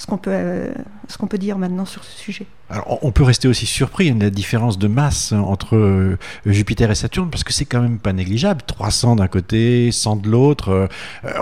ce 0.00 0.06
qu'on 0.06 0.16
peut, 0.16 0.30
euh, 0.32 0.72
ce 1.08 1.18
qu'on 1.18 1.26
peut 1.26 1.36
dire 1.36 1.58
maintenant 1.58 1.84
sur 1.84 2.04
ce 2.04 2.18
sujet. 2.18 2.46
Alors, 2.70 2.98
on 3.02 3.12
peut 3.12 3.22
rester 3.22 3.48
aussi 3.48 3.66
surpris 3.66 4.10
de 4.12 4.24
la 4.24 4.30
différence 4.30 4.78
de 4.78 4.88
masse 4.88 5.32
entre 5.32 5.76
euh, 5.76 6.18
Jupiter 6.46 6.90
et 6.90 6.94
Saturne, 6.94 7.28
parce 7.28 7.44
que 7.44 7.52
c'est 7.52 7.66
quand 7.66 7.82
même 7.82 7.98
pas 7.98 8.14
négligeable. 8.14 8.62
300 8.66 9.16
d'un 9.16 9.28
côté, 9.28 9.92
100 9.92 10.16
de 10.16 10.30
l'autre. 10.30 10.70
Euh, 10.70 10.86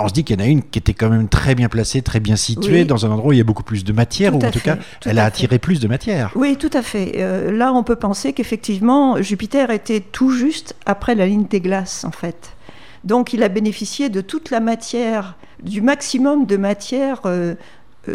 on 0.01 0.09
se 0.09 0.13
dit 0.13 0.25
qu'il 0.25 0.41
y 0.41 0.43
en 0.43 0.45
a 0.45 0.49
une 0.49 0.65
qui 0.65 0.81
était 0.81 0.93
quand 0.93 1.09
même 1.09 1.29
très 1.29 1.55
bien 1.55 1.69
placée, 1.69 2.03
très 2.03 2.19
bien 2.19 2.35
située, 2.35 2.85
dans 2.85 3.07
un 3.07 3.11
endroit 3.11 3.29
où 3.29 3.33
il 3.33 3.39
y 3.39 3.41
a 3.41 3.45
beaucoup 3.45 3.63
plus 3.63 3.85
de 3.85 3.93
matière, 3.93 4.35
ou 4.35 4.45
en 4.45 4.51
tout 4.51 4.61
cas, 4.61 4.77
elle 5.05 5.21
a 5.21 5.25
attiré 5.25 5.61
plus 5.61 5.79
de 5.79 5.87
matière. 5.87 6.33
Oui, 6.35 6.57
tout 6.57 6.71
à 6.73 6.83
fait. 6.83 7.53
là, 7.53 7.73
on 7.73 7.85
peut 7.85 7.97
penser 7.97 8.33
qu'effectivement, 8.33 9.23
Jupiter 9.23 9.71
était 9.71 10.01
tout 10.01 10.33
juste 10.33 10.75
après 10.85 11.15
la 11.15 11.27
ligne 11.27 11.47
des 11.47 11.61
glaces, 11.61 12.03
en 12.05 12.11
fait. 12.11 12.57
Donc, 13.05 13.33
il 13.33 13.43
a 13.43 13.49
bénéficié 13.49 14.09
de 14.09 14.21
toute 14.21 14.51
la 14.51 14.61
matière, 14.61 15.37
du 15.63 15.81
maximum 15.81 16.47
de 16.47 16.57
matière 16.57 17.21
euh, 17.27 17.55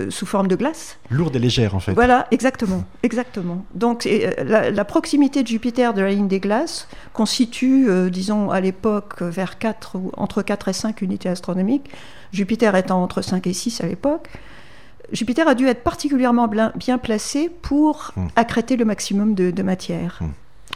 sous 0.10 0.26
forme 0.26 0.48
de 0.48 0.56
glace. 0.56 0.98
Lourde 1.10 1.36
et 1.36 1.40
légère 1.40 1.76
en 1.76 1.80
fait. 1.80 1.94
Voilà, 1.94 2.28
exactement, 2.32 2.84
exactement. 3.04 3.66
Donc 3.74 4.06
euh, 4.06 4.72
la, 4.72 4.86
proximité 4.86 5.44
de 5.44 5.48
Jupiter 5.48 5.94
de 5.94 6.02
la 6.02 6.10
ligne 6.10 6.28
des 6.28 6.40
glaces 6.40 6.88
constitue, 7.14 7.90
euh, 7.90 8.10
disons 8.10 8.50
à 8.50 8.60
l'époque, 8.60 9.22
vers 9.22 9.58
4 9.58 9.98
ou 9.98 10.12
entre 10.18 10.42
4 10.42 10.70
et 10.70 10.74
5 10.74 11.02
unités 11.02 11.30
astronomiques. 11.30 11.90
Jupiter 12.32 12.76
étant 12.76 13.02
entre 13.02 13.22
5 13.22 13.46
et 13.48 13.54
6 13.54 13.82
à 13.82 13.88
l'époque. 13.88 14.30
Jupiter 15.12 15.48
a 15.48 15.56
dû 15.56 15.68
être 15.68 15.84
particulièrement 15.84 16.48
bien, 16.48 16.98
placé 16.98 17.50
pour 17.62 18.12
hmm. 18.16 18.28
accréter 18.36 18.78
le 18.78 18.86
maximum 18.86 19.36
de, 19.36 19.64
matière. 19.64 20.20
Hmm. 20.22 20.32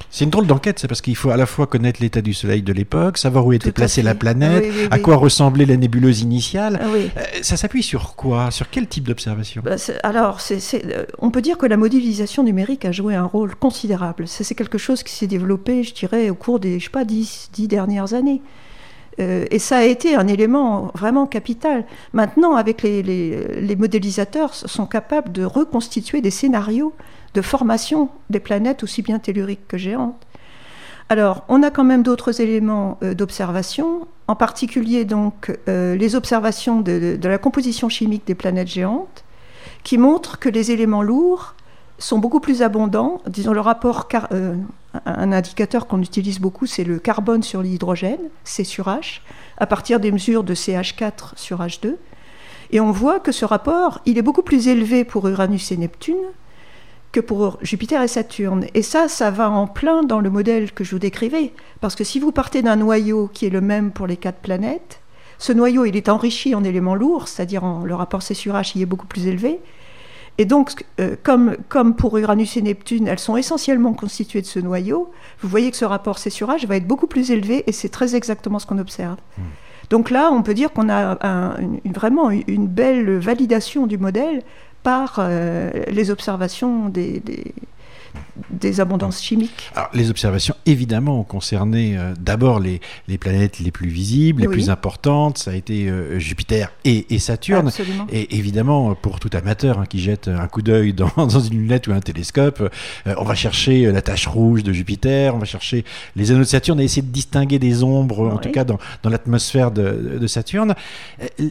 C'est 0.09 0.23
une 0.23 0.31
drôle 0.31 0.47
d'enquête, 0.47 0.79
c'est 0.79 0.87
parce 0.87 1.01
qu'il 1.01 1.15
faut 1.15 1.29
à 1.29 1.37
la 1.37 1.45
fois 1.45 1.67
connaître 1.67 2.01
l'état 2.01 2.21
du 2.21 2.33
Soleil 2.33 2.61
de 2.63 2.73
l'époque, 2.73 3.17
savoir 3.17 3.45
où 3.45 3.53
était 3.53 3.71
placée 3.71 4.01
la 4.01 4.15
planète, 4.15 4.65
à 4.89 4.99
quoi 4.99 5.15
ressemblait 5.15 5.65
la 5.65 5.77
nébuleuse 5.77 6.21
initiale. 6.21 6.79
Ah 6.81 6.87
euh, 6.87 7.21
ça 7.41 7.57
s'appuie 7.57 7.83
sur 7.83 8.15
quoi? 8.15 8.49
Sur 8.49 8.69
quel 8.69 8.87
type 8.87 9.07
d'observation? 9.07 9.61
Bah, 9.63 9.75
Alors, 10.03 10.39
euh, 10.51 11.05
on 11.19 11.29
peut 11.29 11.41
dire 11.41 11.57
que 11.57 11.65
la 11.65 11.77
modélisation 11.77 12.43
numérique 12.43 12.85
a 12.85 12.91
joué 12.91 13.15
un 13.15 13.25
rôle 13.25 13.55
considérable. 13.55 14.27
C'est 14.27 14.55
quelque 14.55 14.77
chose 14.77 15.03
qui 15.03 15.13
s'est 15.13 15.27
développé, 15.27 15.83
je 15.83 15.93
dirais, 15.93 16.29
au 16.29 16.35
cours 16.35 16.59
des, 16.59 16.79
je 16.79 16.85
sais 16.85 16.89
pas, 16.89 17.05
dix, 17.05 17.49
dernières 17.67 18.13
années. 18.13 18.41
Euh, 19.19 19.45
et 19.49 19.59
ça 19.59 19.77
a 19.77 19.83
été 19.83 20.15
un 20.15 20.27
élément 20.27 20.91
vraiment 20.93 21.25
capital. 21.25 21.85
Maintenant, 22.13 22.55
avec 22.55 22.83
les, 22.83 23.01
les, 23.01 23.75
modélisateurs, 23.75 24.53
sont 24.53 24.85
capables 24.85 25.31
de 25.31 25.43
reconstituer 25.43 26.21
des 26.21 26.31
scénarios 26.31 26.93
de 27.33 27.41
formation 27.41 28.09
des 28.29 28.39
planètes 28.39 28.83
aussi 28.83 29.01
bien 29.01 29.19
telluriques 29.19 29.67
que 29.67 29.77
géantes. 29.77 30.27
Alors, 31.09 31.45
on 31.47 31.63
a 31.63 31.71
quand 31.71 31.85
même 31.85 32.03
d'autres 32.03 32.41
éléments 32.41 32.97
euh, 33.01 33.13
d'observation, 33.13 34.07
en 34.27 34.35
particulier 34.35 35.05
donc 35.05 35.57
euh, 35.69 35.95
les 35.95 36.15
observations 36.15 36.81
de, 36.81 37.17
la 37.23 37.37
composition 37.37 37.87
chimique 37.87 38.27
des 38.27 38.35
planètes 38.35 38.67
géantes, 38.67 39.23
qui 39.83 39.97
montrent 39.97 40.37
que 40.37 40.49
les 40.49 40.71
éléments 40.71 41.03
lourds 41.03 41.55
sont 41.97 42.19
beaucoup 42.19 42.41
plus 42.41 42.61
abondants. 42.61 43.21
Disons, 43.27 43.53
le 43.53 43.61
rapport, 43.61 44.09
euh, 44.33 44.55
un 45.05 45.31
indicateur 45.31 45.87
qu'on 45.87 46.01
utilise 46.01 46.39
beaucoup, 46.39 46.65
c'est 46.65 46.83
le 46.83 46.99
carbone 46.99 47.43
sur 47.43 47.61
l'hydrogène, 47.61 48.29
C 48.43 48.63
sur 48.63 48.87
H, 48.87 49.21
à 49.57 49.65
partir 49.65 49.99
des 49.99 50.11
mesures 50.11 50.43
de 50.43 50.53
CH4 50.53 51.33
sur 51.35 51.59
H2. 51.59 51.95
Et 52.71 52.79
on 52.79 52.91
voit 52.91 53.19
que 53.19 53.31
ce 53.31 53.45
rapport, 53.45 54.01
il 54.05 54.17
est 54.17 54.21
beaucoup 54.21 54.41
plus 54.41 54.67
élevé 54.67 55.03
pour 55.03 55.27
Uranus 55.27 55.71
et 55.71 55.77
Neptune 55.77 56.15
que 57.11 57.19
pour 57.19 57.57
Jupiter 57.61 58.01
et 58.01 58.07
Saturne. 58.07 58.65
Et 58.73 58.81
ça, 58.81 59.07
ça 59.07 59.31
va 59.31 59.49
en 59.49 59.67
plein 59.67 60.03
dans 60.03 60.19
le 60.19 60.29
modèle 60.29 60.71
que 60.71 60.83
je 60.83 60.91
vous 60.91 60.99
décrivais. 60.99 61.53
Parce 61.79 61.95
que 61.95 62.03
si 62.03 62.19
vous 62.19 62.31
partez 62.31 62.61
d'un 62.61 62.75
noyau 62.75 63.29
qui 63.33 63.45
est 63.45 63.49
le 63.49 63.61
même 63.61 63.91
pour 63.91 64.07
les 64.07 64.17
quatre 64.17 64.39
planètes, 64.39 64.99
ce 65.39 65.53
noyau, 65.53 65.85
il 65.85 65.95
est 65.95 66.09
enrichi 66.09 66.55
en 66.55 66.63
éléments 66.63 66.95
lourds, 66.95 67.27
c'est-à-dire 67.27 67.63
le 67.83 67.95
rapport 67.95 68.21
C 68.21 68.33
sur 68.33 68.55
H, 68.55 68.73
il 68.75 68.81
est 68.81 68.87
beaucoup 68.87 69.07
plus 69.07 69.27
élevé. 69.27 69.59
Et 70.37 70.45
donc, 70.45 70.85
euh, 70.99 71.15
comme, 71.23 71.57
comme 71.67 71.95
pour 71.95 72.17
Uranus 72.17 72.57
et 72.57 72.61
Neptune, 72.61 73.07
elles 73.07 73.19
sont 73.19 73.37
essentiellement 73.37 73.93
constituées 73.93 74.41
de 74.41 74.45
ce 74.45 74.59
noyau, 74.59 75.11
vous 75.41 75.49
voyez 75.49 75.71
que 75.71 75.77
ce 75.77 75.85
rapport 75.85 76.19
C 76.19 76.29
sur 76.29 76.49
H 76.49 76.67
va 76.67 76.75
être 76.75 76.87
beaucoup 76.87 77.07
plus 77.07 77.31
élevé 77.31 77.63
et 77.65 77.71
c'est 77.71 77.89
très 77.89 78.15
exactement 78.15 78.59
ce 78.59 78.67
qu'on 78.67 78.77
observe. 78.77 79.17
Hmm. 79.37 79.43
Donc 79.89 80.09
là, 80.09 80.29
on 80.31 80.43
peut 80.43 80.53
dire 80.53 80.71
qu'on 80.73 80.89
a 80.89 81.55
vraiment 81.85 82.29
une 82.29 82.67
belle 82.67 83.17
validation 83.19 83.87
du 83.87 83.97
modèle 83.97 84.43
par 84.83 85.15
euh, 85.19 85.71
les 85.89 86.11
observations 86.11 86.89
des, 86.89 87.19
des 87.21 87.53
abondances 88.79 89.21
chimiques. 89.21 89.71
Alors, 89.75 89.89
les 89.93 90.09
observations, 90.09 90.55
évidemment, 90.65 91.19
ont 91.19 91.23
concerné 91.23 91.97
euh, 91.97 92.13
d'abord 92.19 92.59
les, 92.59 92.79
les, 93.07 93.17
planètes 93.17 93.59
les 93.59 93.71
plus 93.71 93.89
visibles, 93.89 94.41
les 94.41 94.47
plus 94.47 94.69
importantes. 94.69 95.37
Ça 95.37 95.51
a 95.51 95.55
été 95.55 95.87
euh, 95.87 96.19
Jupiter 96.19 96.71
et, 96.85 97.13
et 97.13 97.19
Saturne. 97.19 97.67
Absolument. 97.67 98.07
Et 98.11 98.35
évidemment, 98.37 98.95
pour 98.95 99.19
tout 99.19 99.29
amateur 99.33 99.79
hein, 99.79 99.85
qui 99.87 99.99
jette 99.99 100.27
un 100.27 100.47
coup 100.47 100.61
d'œil 100.61 100.93
dans, 100.93 101.11
dans, 101.17 101.39
une 101.39 101.61
lunette 101.61 101.87
ou 101.87 101.93
un 101.93 101.99
télescope, 101.99 102.61
euh, 103.07 103.15
on 103.17 103.23
va 103.23 103.35
chercher 103.35 103.91
la 103.91 104.01
tache 104.01 104.27
rouge 104.27 104.63
de 104.63 104.73
Jupiter, 104.73 105.35
on 105.35 105.39
va 105.39 105.45
chercher 105.45 105.85
les 106.15 106.31
anneaux 106.31 106.41
de 106.41 106.45
Saturne 106.45 106.79
et 106.79 106.83
essayer 106.83 107.01
de 107.01 107.11
distinguer 107.11 107.59
des 107.59 107.83
ombres, 107.83 108.27
en 108.27 108.37
tout 108.37 108.51
cas 108.51 108.63
dans, 108.63 108.77
dans 109.03 109.09
l'atmosphère 109.09 109.71
de, 109.71 110.17
de, 110.19 110.27
Saturne. 110.27 110.75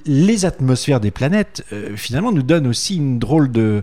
Les 0.06 0.44
atmosphères 0.44 1.00
des 1.00 1.10
planètes, 1.10 1.64
finalement, 1.96 2.32
nous 2.32 2.42
donnent 2.42 2.66
aussi 2.66 2.96
une 2.96 3.18
drôle 3.18 3.50
de 3.50 3.82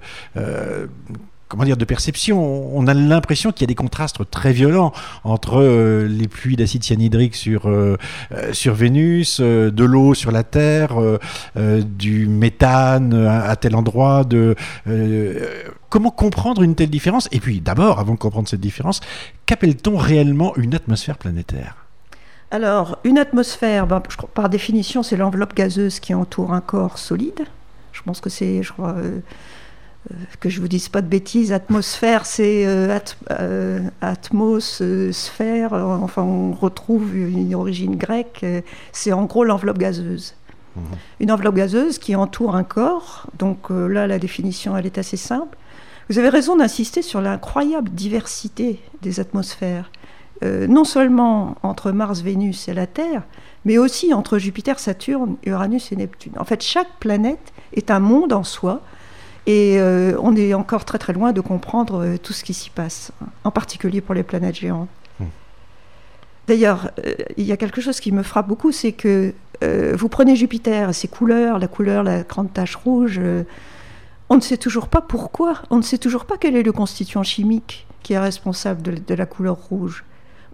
comment 1.53 1.65
dire, 1.65 1.77
de 1.77 1.85
perception. 1.85 2.75
On 2.75 2.87
a 2.87 2.95
l'impression 2.95 3.51
qu'il 3.51 3.61
y 3.61 3.65
a 3.65 3.67
des 3.67 3.75
contrastes 3.75 4.27
très 4.31 4.53
violents 4.53 4.91
entre 5.23 5.61
euh, 5.61 6.07
les 6.07 6.27
pluies 6.27 6.55
d'acide 6.55 6.83
cyanhydrique 6.83 7.35
sur, 7.35 7.69
euh, 7.69 7.95
euh, 8.31 8.51
sur 8.53 8.73
Vénus, 8.73 9.39
de 9.39 9.83
l'eau 9.83 10.15
sur 10.15 10.31
la 10.31 10.43
Terre, 10.43 10.95
du 11.55 12.25
méthane 12.25 13.13
à, 13.13 13.55
tel 13.55 13.75
endroit. 13.75 14.23
Comment 15.89 16.09
comprendre 16.09 16.63
une 16.63 16.73
telle 16.73 16.89
différence? 16.89 17.29
Et 17.31 17.39
puis, 17.39 17.61
d'abord, 17.61 17.99
avant 17.99 18.13
de 18.13 18.19
comprendre 18.19 18.49
cette 18.49 18.59
différence, 18.59 18.99
qu'appelle-t-on 19.45 19.95
réellement 19.95 20.55
une 20.55 20.73
atmosphère 20.73 21.19
planétaire? 21.19 21.85
Alors, 22.49 22.97
une 23.03 23.19
atmosphère, 23.19 23.85
ben, 23.85 24.01
par 24.33 24.49
définition, 24.49 25.03
c'est 25.03 25.17
l'enveloppe 25.17 25.53
gazeuse 25.53 25.99
qui 25.99 26.15
entoure 26.15 26.51
un 26.51 26.61
corps 26.61 26.97
solide. 26.97 27.45
Je 27.91 28.01
pense 28.01 28.21
que 28.21 28.31
c'est, 28.31 28.63
je 28.63 28.73
crois, 28.73 28.95
que 30.39 30.49
je 30.49 30.59
vous 30.59 30.67
dise 30.67 30.89
pas 30.89 31.01
de 31.01 31.07
bêtises, 31.07 31.51
atmosphère, 31.53 32.25
c'est 32.25 32.65
euh, 32.65 32.99
euh, 33.31 33.79
atmos, 34.01 34.81
sphère, 35.11 35.73
enfin 35.73 36.23
on 36.23 36.51
retrouve 36.51 37.15
une 37.15 37.55
origine 37.55 37.95
grecque, 37.95 38.45
c'est 38.91 39.13
en 39.13 39.23
gros 39.25 39.43
l'enveloppe 39.43 39.77
gazeuse. 39.77 40.35
Mhm. 40.75 40.83
Une 41.21 41.31
enveloppe 41.31 41.55
gazeuse 41.55 41.99
qui 41.99 42.15
entoure 42.15 42.55
un 42.55 42.63
corps, 42.63 43.27
donc 43.37 43.69
là 43.69 44.07
la 44.07 44.19
définition 44.19 44.75
elle 44.75 44.85
est 44.85 44.97
assez 44.97 45.17
simple. 45.17 45.57
Vous 46.09 46.19
avez 46.19 46.29
raison 46.29 46.57
d'insister 46.57 47.01
sur 47.01 47.21
l'incroyable 47.21 47.89
diversité 47.89 48.79
des 49.01 49.19
atmosphères, 49.19 49.89
non 50.41 50.83
seulement 50.83 51.55
entre 51.63 51.91
Mars, 51.91 52.19
Vénus 52.21 52.67
et 52.67 52.73
la 52.73 52.87
Terre, 52.87 53.23
mais 53.63 53.77
aussi 53.77 54.13
entre 54.13 54.37
Jupiter, 54.37 54.79
Saturne, 54.79 55.37
Uranus 55.45 55.93
et 55.93 55.95
Neptune. 55.95 56.33
En 56.37 56.43
fait, 56.43 56.61
chaque 56.61 56.99
planète 56.99 57.53
est 57.73 57.91
un 57.91 57.99
monde 57.99 58.33
en 58.33 58.43
soi, 58.43 58.81
et 59.45 59.77
euh, 59.77 60.15
on 60.21 60.35
est 60.35 60.53
encore 60.53 60.85
très 60.85 60.97
très 60.97 61.13
loin 61.13 61.33
de 61.33 61.41
comprendre 61.41 62.03
euh, 62.03 62.17
tout 62.17 62.33
ce 62.33 62.43
qui 62.43 62.53
s'y 62.53 62.69
passe, 62.69 63.11
en 63.43 63.51
particulier 63.51 63.99
pour 64.01 64.15
les 64.15 64.23
planètes 64.23 64.55
géantes. 64.55 64.89
Hmm. 65.19 65.25
D'ailleurs, 66.47 66.91
euh, 67.05 67.13
il 67.37 67.45
y 67.45 67.51
a 67.51 67.57
quelque 67.57 67.81
chose 67.81 67.99
qui 67.99 68.11
me 68.11 68.23
frappe 68.23 68.47
beaucoup, 68.47 68.71
c'est 68.71 68.93
que 68.93 69.33
vous 69.95 70.09
prenez 70.09 70.35
Jupiter, 70.35 70.93
ses 70.93 71.07
couleurs, 71.07 71.57
la 71.57 71.69
couleur, 71.69 72.03
la 72.03 72.23
grande 72.23 72.51
tache 72.51 72.75
rouge, 72.75 73.21
on 74.27 74.35
ne 74.35 74.41
sait 74.41 74.57
toujours 74.57 74.89
pas 74.89 74.99
pourquoi, 74.99 75.61
on 75.69 75.77
ne 75.77 75.81
sait 75.81 75.97
toujours 75.97 76.25
pas 76.25 76.35
quel 76.37 76.57
est 76.57 76.63
le 76.63 76.73
constituant 76.73 77.23
chimique 77.23 77.87
qui 78.01 78.11
est 78.11 78.19
responsable 78.19 78.81
de 78.81 79.15
la 79.15 79.25
couleur 79.25 79.55
rouge. 79.55 80.03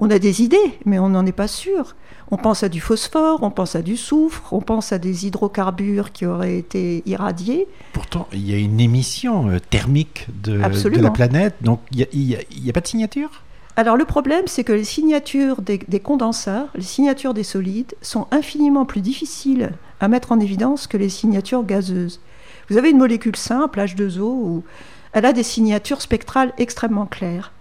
On 0.02 0.10
a 0.10 0.18
des 0.18 0.42
idées, 0.42 0.80
mais 0.86 0.98
on 0.98 1.10
n'en 1.10 1.26
est 1.26 1.34
pas 1.34 1.50
sûr. 1.50 1.96
On 2.32 2.38
pense 2.38 2.64
à 2.64 2.70
du 2.70 2.80
phosphore, 2.80 3.44
on 3.44 3.52
pense 3.52 3.76
à 3.76 3.82
du 3.82 3.98
soufre, 3.98 4.54
on 4.54 4.62
pense 4.62 4.94
à 4.94 4.98
des 4.98 5.28
hydrocarbures 5.28 6.14
qui 6.14 6.26
auraient 6.26 6.58
été 6.58 7.04
irradiés. 7.06 7.68
Pourtant, 7.92 8.28
il 8.32 8.50
y 8.50 8.54
a 8.54 8.58
une 8.58 8.80
émission 8.80 9.50
euh, 9.50 9.60
thermique 9.60 10.28
de, 10.42 10.54
la 10.54 11.12
planète, 11.12 11.56
donc 11.62 11.82
il 11.92 12.08
n'y 12.22 12.70
a, 12.70 12.74
pas 12.74 12.80
de 12.80 12.88
signature? 12.88 13.44
Alors 13.76 13.98
le 13.98 14.06
problème, 14.06 14.44
c'est 14.48 14.64
que 14.64 14.72
les 14.72 14.86
signatures 14.86 15.62
des, 15.62 16.00
condensats, 16.00 16.68
les 16.76 16.82
signatures 16.82 17.34
des 17.34 17.44
solides, 17.44 17.96
sont 18.02 18.28
infiniment 18.32 18.86
plus 18.86 19.02
difficiles 19.02 19.72
à 20.00 20.08
mettre 20.08 20.32
en 20.32 20.40
évidence 20.40 20.88
que 20.88 20.98
les 20.98 21.10
signatures 21.10 21.64
gazeuses. 21.64 22.22
Vous 22.70 22.78
avez 22.78 22.92
une 22.92 22.98
molécule 22.98 23.36
simple, 23.36 23.80
H2O, 23.80 24.22
où 24.22 24.64
elle 25.12 25.26
a 25.26 25.34
des 25.34 25.44
signatures 25.44 26.02
spectrales 26.02 26.54
extrêmement 26.58 27.06
claires. 27.06 27.52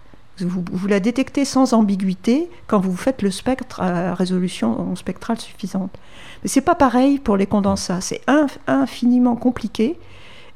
Vous, 0.41 0.87
la 0.87 0.99
détectez 0.99 1.45
sans 1.45 1.73
ambiguïté 1.73 2.49
quand 2.67 2.79
vous 2.79 2.95
faites 2.95 3.21
le 3.21 3.31
spectre 3.31 3.81
à 3.81 4.13
résolution 4.13 4.95
spectrale 4.95 5.39
suffisante. 5.39 5.97
Mais 6.43 6.49
c'est 6.49 6.61
pas 6.61 6.75
pareil 6.75 7.19
pour 7.19 7.37
les 7.37 7.45
condensats. 7.45 8.01
C'est 8.01 8.21
infiniment 8.67 9.35
compliqué 9.35 9.97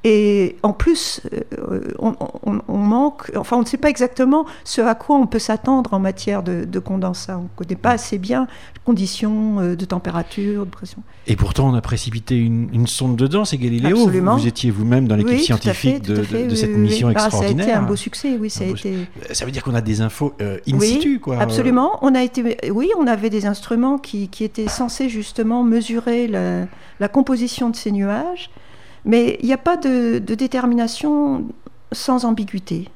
et 0.06 0.58
en 0.64 0.74
plus, 0.74 1.22
euh, 1.32 1.94
on, 1.98 2.78
manque, 2.78 3.32
enfin, 3.38 3.56
on 3.56 3.62
ne 3.62 3.66
sait 3.66 3.78
pas 3.78 3.90
exactement 3.90 4.46
ce 4.66 4.82
à 4.82 4.96
quoi 4.96 5.16
on 5.16 5.28
peut 5.28 5.40
s'attendre 5.40 5.94
en 5.94 6.00
matière 6.00 6.44
de, 6.44 6.80
condensat. 6.80 7.38
On 7.38 7.44
ne 7.44 7.48
connaît 7.56 7.80
pas 7.80 7.92
assez 7.92 8.18
bien 8.18 8.48
les 8.76 8.82
conditions 8.84 9.62
euh, 9.62 9.76
de 9.78 9.86
température, 9.86 10.66
de 10.66 10.70
pression. 10.70 11.02
Et 11.28 11.38
pourtant, 11.38 11.70
on 11.70 11.74
a 11.74 11.80
précipité 11.80 12.38
une, 12.38 12.86
sonde 12.86 13.16
dedans, 13.16 13.46
c'est 13.46 13.58
Galiléo. 13.58 13.98
Absolument. 13.98 14.36
Vous, 14.36 14.48
étiez 14.48 14.72
vous-même 14.72 15.08
dans 15.08 15.16
l'équipe 15.16 15.40
scientifique 15.40 16.02
de, 16.02 16.54
cette 16.54 16.76
mission 16.76 17.10
extraordinaire. 17.10 17.54
Ah, 17.60 17.64
ça 17.64 17.70
a 17.70 17.72
été 17.72 17.86
un 17.86 17.88
beau 17.88 17.96
succès, 17.96 18.38
oui. 18.38 18.50
Ça, 18.50 18.66
a 18.66 18.68
été... 18.68 19.08
ça 19.32 19.46
veut 19.46 19.52
dire 19.52 19.64
qu'on 19.64 19.76
a 19.76 19.82
des 19.82 20.02
infos 20.02 20.34
euh, 20.42 20.58
in 20.68 20.78
situ, 20.82 21.22
quoi. 21.22 21.40
Absolument. 21.40 21.98
On 22.02 22.14
a 22.14 22.24
été, 22.24 22.58
oui, 22.72 22.90
on 23.00 23.08
avait 23.08 23.30
des 23.30 23.46
instruments 23.46 23.98
qui, 23.98 24.30
étaient 24.42 24.68
censés 24.68 25.08
justement 25.08 25.64
mesurer 25.64 26.28
la 26.28 27.08
composition 27.08 27.70
de 27.70 27.78
ces 27.78 27.94
nuages 27.94 28.50
mais 29.06 29.38
il 29.42 29.46
n'y 29.46 29.54
a 29.54 29.58
pas 29.58 29.78
de, 29.78 30.20
détermination 30.20 31.46
sans 31.92 32.26
ambiguïté. 32.26 32.90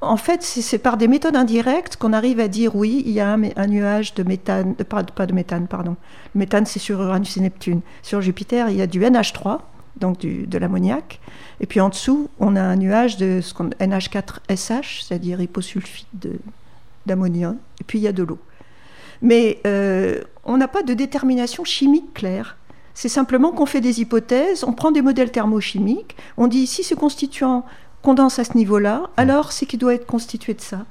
En 0.00 0.16
fait, 0.16 0.42
c'est 0.42 0.78
par 0.78 0.96
des 0.96 1.08
méthodes 1.08 1.36
indirectes 1.36 1.96
qu'on 1.96 2.12
arrive 2.12 2.40
à 2.40 2.48
dire 2.48 2.76
oui, 2.76 3.02
il 3.06 3.12
y 3.12 3.20
a 3.20 3.32
un, 3.32 3.66
nuage 3.66 4.14
de 4.14 4.22
méthane, 4.22 4.74
pas, 4.74 5.02
de 5.02 5.32
méthane, 5.32 5.66
pardon. 5.66 5.96
Le 6.34 6.38
méthane, 6.40 6.66
c'est 6.66 6.78
sur 6.78 7.00
Uranus 7.00 7.36
et 7.36 7.40
Neptune. 7.40 7.80
Sur 8.02 8.20
Jupiter, 8.20 8.68
il 8.68 8.76
y 8.76 8.82
a 8.82 8.86
du 8.86 9.00
NH3, 9.00 9.60
donc 9.98 10.18
de 10.20 10.58
l'ammoniac. 10.58 11.20
Et 11.60 11.66
puis 11.66 11.80
en 11.80 11.88
dessous, 11.88 12.28
on 12.38 12.56
a 12.56 12.62
un 12.62 12.76
nuage 12.76 13.16
de 13.16 13.40
ce 13.40 13.54
qu'on 13.54 13.70
NH4SH, 13.70 15.06
c'est-à-dire 15.06 15.40
hyposulfite 15.40 16.08
d'ammonium. 17.06 17.56
Et 17.80 17.84
puis 17.84 17.98
il 17.98 18.02
y 18.02 18.08
a 18.08 18.12
de 18.12 18.22
l'eau. 18.22 18.38
Mais 19.22 19.60
euh, 19.66 20.20
on 20.44 20.58
n'a 20.58 20.68
pas 20.68 20.82
de 20.82 20.92
détermination 20.92 21.64
chimique 21.64 22.12
claire. 22.14 22.56
C'est 22.96 23.10
simplement 23.10 23.52
qu'on 23.52 23.66
fait 23.66 23.82
des 23.82 24.00
hypothèses, 24.00 24.64
on 24.64 24.72
prend 24.72 24.90
des 24.90 25.02
modèles 25.02 25.30
thermochimiques, 25.30 26.16
on 26.38 26.46
dit 26.46 26.66
si 26.66 26.82
ce 26.82 26.94
constituant 26.94 27.66
condense 28.00 28.38
à 28.38 28.44
ce 28.44 28.56
niveau-là, 28.56 29.00
hmm. 29.00 29.20
alors 29.20 29.52
c'est 29.52 29.66
qu'il 29.66 29.78
doit 29.78 29.92
être 29.92 30.06
constitué 30.06 30.54
de 30.54 30.62
ça. 30.62 30.86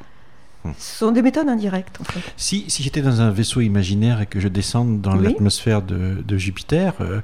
Hmm. 0.63 0.69
Ce 0.77 1.00
sont 1.00 1.12
des 1.12 1.24
méthodes 1.24 1.50
indirectes. 1.50 2.00
En 2.00 2.03
fait. 2.03 2.19
Si, 2.38 2.65
si 2.67 2.83
j'étais 2.83 3.01
dans 3.01 3.21
un 3.21 3.31
vaisseau 3.31 3.59
imaginaire 3.59 4.21
et 4.21 4.27
que 4.27 4.39
je 4.39 4.47
descende 4.47 5.01
dans 5.01 5.15
l'atmosphère 5.15 5.81
de, 5.81 6.38
Jupiter, 6.38 6.93
euh, 7.01 7.21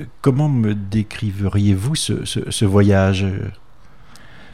euh, 0.00 0.04
comment 0.20 0.48
me 0.48 0.74
décriveriez-vous 0.74 1.94
ce, 1.94 2.64
voyage? 2.64 3.24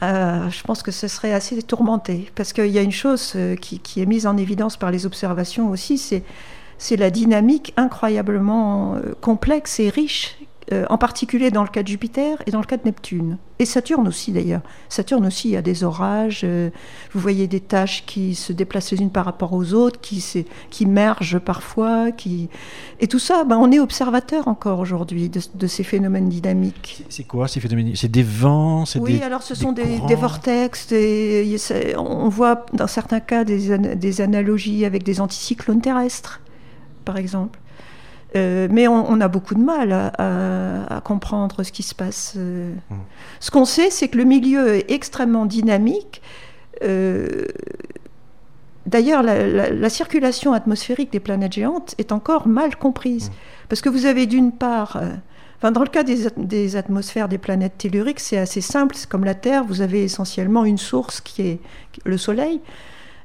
Euh, 0.03 0.49
je 0.51 0.61
pense 0.61 0.83
que 0.83 0.91
ce 0.91 1.07
serait 1.07 1.33
assez 1.33 1.59
tourmenté, 1.63 2.31
parce 2.35 2.53
qu'il 2.53 2.67
y 2.67 2.77
a 2.77 2.83
une 2.83 2.91
chose 2.91 3.35
qui, 3.59 3.79
qui, 3.79 3.99
est 3.99 4.05
mise 4.05 4.27
en 4.27 4.37
évidence 4.37 4.77
par 4.77 4.91
les 4.91 5.07
observations 5.07 5.71
aussi, 5.71 5.97
c'est 5.97 6.23
c'est 6.81 6.97
la 6.97 7.11
dynamique 7.11 7.73
incroyablement 7.77 8.95
euh, 8.95 9.13
complexe 9.21 9.79
et 9.79 9.89
riche 9.89 10.39
euh, 10.73 10.83
en 10.89 10.97
particulier 10.97 11.51
dans 11.51 11.61
le 11.61 11.69
cas 11.69 11.83
de 11.83 11.87
Jupiter 11.87 12.41
et 12.47 12.51
dans 12.51 12.59
le 12.59 12.65
cas 12.65 12.77
de 12.77 12.85
Neptune. 12.85 13.37
Et 13.59 13.65
Saturne 13.65 14.07
aussi 14.07 14.31
d'ailleurs. 14.31 14.61
Saturne 14.89 15.27
aussi, 15.27 15.49
il 15.49 15.51
y 15.51 15.57
a 15.57 15.61
des 15.61 15.83
orages, 15.83 16.41
euh, 16.43 16.71
vous 17.13 17.19
voyez 17.19 17.45
des 17.45 17.59
tâches 17.59 18.03
qui 18.07 18.33
se 18.33 18.51
déplacent 18.51 18.89
les 18.93 18.97
unes 18.99 19.11
par 19.11 19.25
rapport 19.25 19.53
aux 19.53 19.73
autres, 19.75 20.01
qui, 20.01 20.25
qui 20.71 20.85
mergent 20.87 21.37
parfois. 21.37 22.11
Qui... 22.11 22.49
Et 22.99 23.07
tout 23.07 23.19
ça, 23.19 23.43
ben, 23.43 23.57
on 23.57 23.71
est 23.71 23.79
observateur 23.79 24.47
encore 24.47 24.79
aujourd'hui 24.79 25.29
de, 25.29 25.67
ces 25.67 25.83
phénomènes 25.83 26.29
dynamiques. 26.29 27.05
C'est 27.09 27.25
quoi 27.25 27.47
ces 27.47 27.59
phénomènes? 27.59 27.95
C'est 27.95 28.11
des 28.11 28.23
vents 28.23 28.85
Oui, 28.95 29.21
alors 29.21 29.43
ce 29.43 29.53
sont 29.53 29.71
des, 29.71 29.99
des, 30.07 30.15
vortex, 30.15 30.87
on 31.95 32.29
voit 32.29 32.65
dans 32.73 32.87
certains 32.87 33.19
cas 33.19 33.43
des, 33.43 33.77
des 33.77 34.21
analogies 34.21 34.83
avec 34.83 35.03
des 35.03 35.21
anticyclones 35.21 35.81
terrestres, 35.81 36.41
par 37.03 37.17
exemple. 37.17 37.59
Euh, 38.35 38.67
mais 38.71 38.87
on, 38.87 39.19
a 39.19 39.27
beaucoup 39.27 39.55
de 39.55 39.59
mal 39.59 39.91
à, 39.91 41.01
comprendre 41.03 41.63
ce 41.63 41.71
qui 41.71 41.83
se 41.83 41.93
passe. 41.93 42.35
Euh. 42.37 42.73
Mmh. 42.89 42.95
Ce 43.39 43.51
qu'on 43.51 43.65
sait, 43.65 43.89
c'est 43.89 44.07
que 44.07 44.17
le 44.17 44.23
milieu 44.23 44.75
est 44.75 44.91
extrêmement 44.91 45.45
dynamique. 45.45 46.21
Euh, 46.83 47.45
d'ailleurs, 48.85 49.21
la, 49.21 49.89
circulation 49.89 50.53
atmosphérique 50.53 51.11
des 51.11 51.19
planètes 51.19 51.53
géantes 51.53 51.95
est 51.97 52.13
encore 52.13 52.47
mal 52.47 52.77
comprise. 52.77 53.29
Mmh. 53.29 53.33
Parce 53.69 53.81
que 53.81 53.89
vous 53.89 54.05
avez 54.05 54.25
d'une 54.25 54.51
part... 54.51 55.01
Enfin, 55.57 55.71
dans 55.71 55.83
le 55.83 55.89
cas 55.89 56.01
des, 56.01 56.27
des, 56.37 56.75
atmosphères 56.75 57.27
des 57.27 57.37
planètes 57.37 57.77
telluriques, 57.77 58.19
c'est 58.19 58.37
assez 58.37 58.61
simple. 58.61 58.95
Comme 59.09 59.25
la 59.25 59.35
Terre, 59.35 59.63
vous 59.63 59.81
avez 59.81 60.03
essentiellement 60.03 60.65
une 60.65 60.79
source 60.79 61.21
qui 61.21 61.41
est 61.43 61.59
le 62.03 62.17
Soleil. 62.17 62.61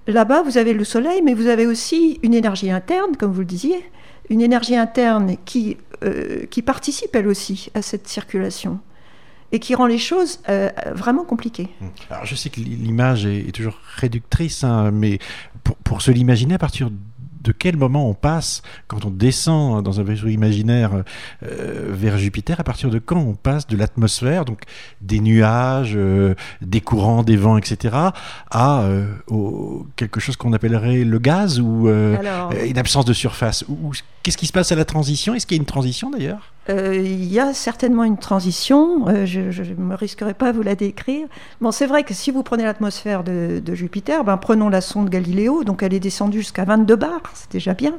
Là-bas, 0.06 0.42
vous 0.42 0.56
avez 0.58 0.72
le 0.72 0.84
Soleil, 0.84 1.20
mais 1.22 1.34
vous 1.34 1.46
avez 1.46 1.66
aussi 1.66 2.18
une 2.22 2.34
énergie 2.34 2.70
interne, 2.70 3.16
comme 3.16 3.32
vous 3.32 3.40
le 3.40 3.46
disiez, 3.46 3.84
une 4.30 4.40
énergie 4.40 4.76
interne 4.76 5.36
qui, 5.44 5.76
euh, 6.04 6.46
qui 6.46 6.62
participe 6.62 7.14
elle 7.14 7.26
aussi 7.26 7.70
à 7.75 7.82
cette 7.82 8.06
circulation 8.06 8.80
et 9.52 9.60
qui 9.60 9.75
rend 9.75 9.86
les 9.86 9.98
choses 9.98 10.40
euh, 10.48 10.70
vraiment 10.92 11.25
compliquées. 11.25 11.68
Hum. 11.80 11.90
Alors 12.10 12.25
je 12.26 12.34
sais 12.34 12.50
que 12.50 12.60
l'image 12.60 13.26
est, 13.26 13.52
toujours 13.52 13.78
réductrice, 13.96 14.64
hein, 14.64 14.90
mais 14.92 15.18
pour, 15.62 15.76
pour 15.76 16.02
se 16.02 16.10
l'imaginer 16.10 16.54
à 16.54 16.58
partir 16.58 16.90
de 16.90 16.96
quel 17.53 17.76
moment 17.76 18.09
on 18.09 18.15
passe, 18.15 18.62
quand 18.88 19.05
on 19.05 19.11
descend 19.11 19.83
dans 19.85 20.00
un 20.00 20.03
vaisseau 20.03 20.29
imaginaire 20.29 21.03
euh, 21.43 21.87
vers 21.91 22.19
Jupiter, 22.19 22.61
à 22.61 22.65
partir 22.65 22.91
de 22.91 22.99
quand 22.99 23.19
on 23.19 23.35
passe 23.35 23.67
de 23.67 23.76
l'atmosphère, 23.76 24.45
donc 24.45 24.62
des 25.00 25.21
nuages, 25.21 25.95
euh, 25.97 26.35
des 26.62 26.81
courants, 26.81 27.23
des 27.23 27.37
vents, 27.37 27.59
etc., 27.59 27.95
à 28.50 28.83
euh, 28.83 29.07
quelque 29.97 30.21
chose 30.21 30.37
qu'on 30.37 30.53
appellerait 30.53 31.05
le 31.05 31.19
gaz 31.19 31.61
ou 31.61 31.88
une 31.88 32.79
absence 32.79 33.05
de 33.05 33.12
surface? 33.12 33.65
Qu'est-ce 34.23 34.37
qui 34.37 34.47
se 34.47 34.53
passe 34.53 34.73
à 34.73 34.76
la 34.76 34.85
transition? 34.85 35.35
Est-ce 35.35 35.47
qu'il 35.47 35.57
y 35.57 35.61
a 35.61 35.62
une 35.62 35.67
transition 35.67 36.11
d'ailleurs? 36.11 36.53
Euh, 36.68 36.96
il 36.96 37.32
y 37.32 37.38
a 37.38 37.54
certainement 37.54 38.02
une 38.02 38.18
transition, 38.18 39.06
euh, 39.08 39.25
je 39.25 39.40
ne 39.40 39.75
me 39.76 39.94
risquerai 39.94 40.35
pas 40.35 40.49
à 40.49 40.52
vous 40.52 40.62
la 40.62 40.75
décrire. 40.75 41.28
Bon, 41.61 41.70
c'est 41.70 41.87
vrai 41.87 42.02
que 42.02 42.12
si 42.12 42.30
vous 42.30 42.42
prenez 42.42 42.64
l'atmosphère 42.64 43.23
de, 43.23 43.62
Jupiter, 43.75 44.25
ben, 44.25 44.37
prenons 44.37 44.68
la 44.68 44.80
sonde 44.80 45.08
Galileo, 45.08 45.62
donc 45.62 45.82
elle 45.82 45.94
est 45.94 46.00
descendue 46.00 46.38
jusqu'à 46.38 46.64
22 46.64 46.96
bars, 46.96 47.23
c'est 47.35 47.52
déjà 47.52 47.75
bien. 47.75 47.94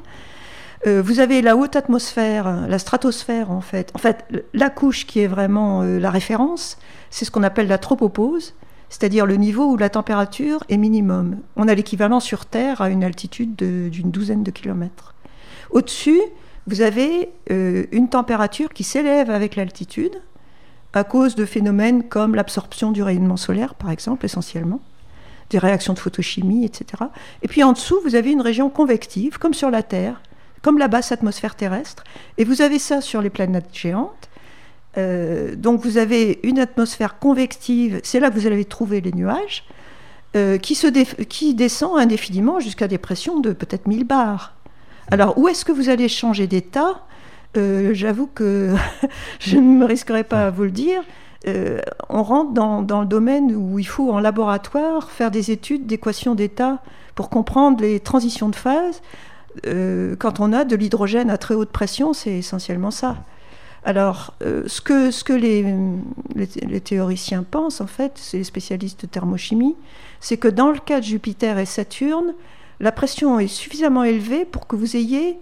Euh, 0.85 1.01
vous 1.01 1.19
avez 1.19 1.41
la 1.41 1.55
haute 1.55 1.75
atmosphère, 1.75 2.67
la 2.67 2.77
stratosphère 2.77 3.51
en 3.51 3.61
fait. 3.61 3.91
En 3.95 3.99
fait, 3.99 4.25
la 4.53 4.69
couche 4.69 5.07
qui 5.07 5.21
est 5.21 5.27
vraiment 5.27 5.81
la 5.83 6.11
référence, 6.11 6.77
c'est 7.09 7.25
ce 7.25 7.31
qu'on 7.31 7.43
appelle 7.43 7.67
la 7.67 7.77
tropopause, 7.77 8.53
c'est-à-dire 8.89 9.25
le 9.25 9.35
niveau 9.35 9.65
où 9.71 9.77
la 9.77 9.89
température 9.89 10.63
est 10.69 10.77
minimum. 10.77 11.37
On 11.55 11.67
a 11.67 11.73
l'équivalent 11.73 12.19
sur 12.19 12.45
Terre 12.45 12.81
à 12.81 12.89
une 12.89 13.03
altitude 13.03 13.55
d'une 13.55 14.11
douzaine 14.11 14.43
de 14.43 14.51
kilomètres. 14.51 15.15
Au-dessus, 15.71 16.21
vous 16.67 16.81
avez 16.81 17.29
euh, 17.49 17.85
une 17.91 18.09
température 18.09 18.69
qui 18.69 18.83
s'élève 18.83 19.31
avec 19.31 19.55
l'altitude 19.55 20.21
à 20.93 21.03
cause 21.03 21.35
de 21.35 21.45
phénomènes 21.45 22.03
comme 22.07 22.35
l'absorption 22.35 22.91
du 22.91 23.03
rayonnement 23.03 23.37
solaire, 23.37 23.75
par 23.75 23.91
exemple, 23.91 24.25
essentiellement, 24.25 24.81
des 25.49 25.59
réactions 25.59 25.93
de 25.93 25.99
photochimie, 25.99 26.65
etc. 26.65 27.03
Et 27.41 27.47
puis 27.47 27.63
en 27.63 27.73
dessous, 27.73 27.99
vous 28.03 28.15
avez 28.15 28.31
une 28.31 28.41
région 28.41 28.69
convective, 28.69 29.37
comme 29.37 29.53
sur 29.53 29.69
la 29.69 29.83
Terre, 29.83 30.21
comme 30.61 30.77
la 30.77 30.87
basse 30.87 31.11
atmosphère 31.11 31.55
terrestre. 31.55 32.03
Et 32.37 32.43
vous 32.43 32.61
avez 32.61 32.79
ça 32.79 32.99
sur 32.99 33.21
les 33.21 33.29
planètes 33.29 33.69
géantes. 33.71 34.29
Euh, 34.97 35.55
donc 35.55 35.81
vous 35.81 35.97
avez 35.97 36.39
une 36.43 36.59
atmosphère 36.59 37.19
convective, 37.19 38.01
c'est 38.03 38.19
là 38.19 38.29
que 38.29 38.35
vous 38.35 38.47
allez 38.47 38.65
trouver 38.65 38.99
les 38.99 39.11
nuages, 39.11 39.63
euh, 40.35 40.57
qui, 40.57 40.75
se 40.75 40.87
qui 41.23 41.53
descend 41.53 41.97
indéfiniment 41.97 42.59
jusqu'à 42.59 42.87
des 42.87 42.97
pressions 42.97 43.39
de 43.39 43.53
peut-être 43.53 43.87
1000 43.87 44.03
bars. 44.03 44.56
Alors, 45.09 45.37
où 45.37 45.47
est-ce 45.47 45.63
que 45.63 45.71
vous 45.71 45.89
allez 45.89 46.09
changer 46.09 46.47
d'état 46.47 47.01
euh, 47.55 47.93
J'avoue 47.93 48.27
que 48.27 48.75
je 49.39 49.55
ne 49.55 49.77
me 49.79 49.85
risquerai 49.85 50.23
pas 50.23 50.47
à 50.47 50.49
vous 50.49 50.63
le 50.63 50.71
dire. 50.71 51.01
Euh, 51.47 51.79
on 52.09 52.23
rentre 52.23 52.51
dans, 52.51 53.01
le 53.01 53.05
domaine 53.05 53.55
où 53.55 53.79
il 53.79 53.87
faut 53.87 54.11
en 54.11 54.19
laboratoire 54.19 55.09
faire 55.09 55.31
des 55.31 55.51
études 55.51 55.85
d'équation 55.85 56.35
d'état 56.35 56.81
pour 57.15 57.29
comprendre 57.29 57.81
les 57.81 57.99
transitions 58.01 58.49
de 58.49 58.55
phase. 58.55 59.01
Euh, 59.65 60.15
quand 60.17 60.39
on 60.41 60.51
a 60.51 60.65
de 60.65 60.75
l'hydrogène 60.75 61.29
à 61.29 61.37
très 61.37 61.55
haute 61.55 61.69
pression, 61.71 62.11
c'est 62.11 62.37
essentiellement 62.39 62.91
ça. 62.91 63.17
Alors, 63.85 64.33
ce 64.41 64.81
que, 64.81 65.33
les, 65.33 66.81
théoriciens 66.81 67.43
pensent, 67.49 67.79
en 67.79 67.87
fait, 67.87 68.13
c'est 68.15 68.39
les 68.39 68.43
spécialistes 68.43 69.03
de 69.03 69.07
thermochimie, 69.07 69.77
c'est 70.19 70.35
que 70.35 70.49
dans 70.49 70.71
le 70.71 70.79
cas 70.79 70.99
de 70.99 71.05
Jupiter 71.05 71.57
et 71.57 71.65
Saturne, 71.65 72.33
la 72.79 72.91
pression 72.91 73.39
est 73.39 73.47
suffisamment 73.47 74.03
élevée 74.03 74.45
pour 74.45 74.67
que 74.67 74.75
vous 74.75 74.95
ayez 74.95 75.39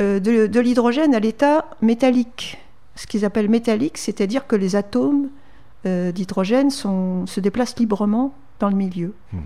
euh, 0.00 0.20
de, 0.20 0.60
l'hydrogène 0.60 1.14
à 1.14 1.20
l'état 1.20 1.66
métallique. 1.82 2.58
Ce 2.94 3.06
qu'ils 3.06 3.24
appellent 3.24 3.48
métallique, 3.48 3.98
c'est-à-dire 3.98 4.46
que 4.46 4.56
les 4.56 4.74
atomes 4.76 5.28
euh, 5.86 6.12
d'hydrogène 6.12 6.70
se 6.70 7.40
déplacent 7.40 7.78
librement 7.78 8.34
dans 8.58 8.68
le 8.68 8.76
milieu. 8.76 9.14
Hmm. 9.32 9.38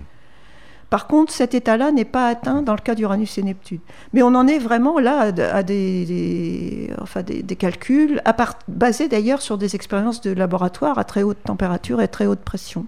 Par 0.93 1.07
contre, 1.07 1.33
cet 1.33 1.55
état-là 1.55 1.91
n'est 1.91 2.05
pas 2.05 2.27
atteint 2.27 2.61
dans 2.61 2.75
le 2.75 2.79
cas 2.79 2.93
d'Uranus 2.93 3.39
et 3.39 3.41
Neptune. 3.41 3.79
Mais 4.13 4.21
on 4.21 4.35
en 4.35 4.47
est 4.47 4.59
vraiment 4.59 4.99
là 4.99 5.31
à, 5.51 5.63
des, 5.63 6.91
enfin 7.01 7.23
des, 7.23 7.55
calculs, 7.55 8.21
basés 8.67 9.07
d'ailleurs 9.07 9.41
sur 9.41 9.57
des 9.57 9.75
expériences 9.75 10.21
de 10.21 10.29
laboratoire 10.31 10.99
à 10.99 11.03
très 11.03 11.23
haute 11.23 11.41
température 11.43 11.99
et 11.99 12.07
très 12.07 12.27
haute 12.27 12.41
pression. 12.41 12.85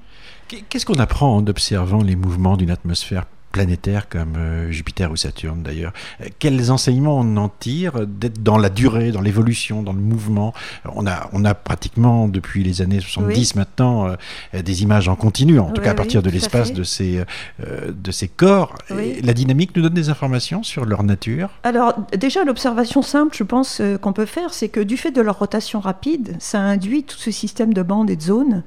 Qu'est-ce 0.48 0.86
qu'on 0.86 1.00
apprend 1.00 1.36
en 1.36 1.48
observant 1.48 2.04
les 2.04 2.16
mouvements 2.16 2.58
d'une 2.58 2.70
atmosphère 2.70 3.26
planétaires 3.56 4.10
comme 4.10 4.36
euh, 4.36 4.70
Jupiter 4.70 5.10
ou 5.10 5.16
Saturne 5.16 5.64
d'ailleurs. 5.64 5.94
Euh, 6.20 6.26
quels 6.40 6.72
enseignements 6.72 7.18
on 7.20 7.38
en 7.38 7.48
tire 7.48 8.06
d'être 8.06 8.44
dans 8.44 8.58
la 8.58 8.70
durée, 8.70 9.14
dans 9.14 9.22
l'évolution, 9.22 9.82
dans 9.82 9.94
le 9.94 10.02
mouvement? 10.02 10.54
On 10.94 11.08
a, 11.08 11.30
on 11.32 11.46
a 11.46 11.54
pratiquement 11.54 12.28
depuis 12.28 12.66
les 12.66 12.82
années 12.82 13.00
70 13.00 13.56
maintenant 13.56 14.08
euh, 14.08 14.62
des 14.62 14.84
images 14.84 15.08
en 15.08 15.16
continu, 15.16 15.58
en 15.60 15.72
tout 15.72 15.82
cas 15.82 15.92
à 15.92 15.94
partir 15.94 16.22
de 16.22 16.30
l'espace 16.30 16.74
de 16.74 16.84
ces, 16.84 17.24
de 17.60 18.12
ces 18.12 18.28
corps. 18.28 18.76
la 18.90 19.34
dynamique 19.34 19.74
nous 19.76 19.84
donne 19.84 19.94
des 19.94 20.10
informations 20.10 20.62
sur 20.62 20.84
leur 20.84 21.04
nature? 21.04 21.50
Alors 21.64 21.94
déjà 22.12 22.44
l'observation 22.44 23.02
simple, 23.02 23.36
je 23.38 23.44
pense 23.44 23.82
qu'on 24.02 24.12
peut 24.12 24.26
faire, 24.26 24.54
c'est 24.54 24.68
que 24.68 24.82
du 24.82 24.98
fait 24.98 25.12
de 25.12 25.22
leur 25.22 25.40
rotation 25.40 25.80
rapide, 25.80 26.36
ça 26.40 26.60
induit 26.60 27.04
tout 27.04 27.18
ce 27.18 27.32
système 27.32 27.74
de 27.74 27.84
bandes 27.84 28.10
et 28.10 28.18
de 28.18 28.22
zones. 28.22 28.64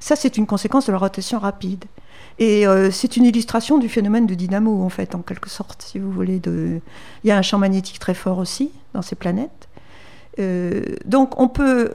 Ça, 0.00 0.16
c'est 0.16 0.36
une 0.36 0.46
conséquence 0.46 0.86
de 0.86 0.92
leur 0.92 1.00
rotation 1.00 1.38
rapide. 1.38 1.84
Et 2.38 2.66
euh, 2.66 2.90
c'est 2.90 3.16
une 3.16 3.24
illustration 3.24 3.78
du 3.78 3.88
phénomène 3.88 4.26
de 4.26 4.34
dynamo, 4.34 4.82
en 4.82 4.88
fait, 4.90 5.14
en 5.14 5.20
quelque 5.20 5.48
sorte, 5.48 5.82
si 5.82 5.98
vous 5.98 6.10
voulez. 6.10 6.38
De... 6.38 6.80
Il 7.24 7.28
y 7.28 7.30
a 7.30 7.38
un 7.38 7.42
champ 7.42 7.58
magnétique 7.58 7.98
très 7.98 8.14
fort 8.14 8.38
aussi 8.38 8.72
dans 8.92 9.02
ces 9.02 9.16
planètes. 9.16 9.68
Euh, 10.38 10.82
donc, 11.06 11.40
on 11.40 11.48
peut, 11.48 11.92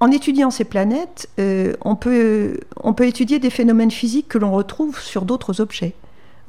en 0.00 0.10
étudiant 0.10 0.50
ces 0.50 0.64
planètes, 0.64 1.30
euh, 1.38 1.72
on, 1.82 1.96
peut, 1.96 2.60
on 2.76 2.92
peut 2.92 3.06
étudier 3.06 3.38
des 3.38 3.48
phénomènes 3.48 3.90
physiques 3.90 4.28
que 4.28 4.36
l'on 4.36 4.52
retrouve 4.52 5.00
sur 5.00 5.24
d'autres 5.24 5.62
objets. 5.62 5.94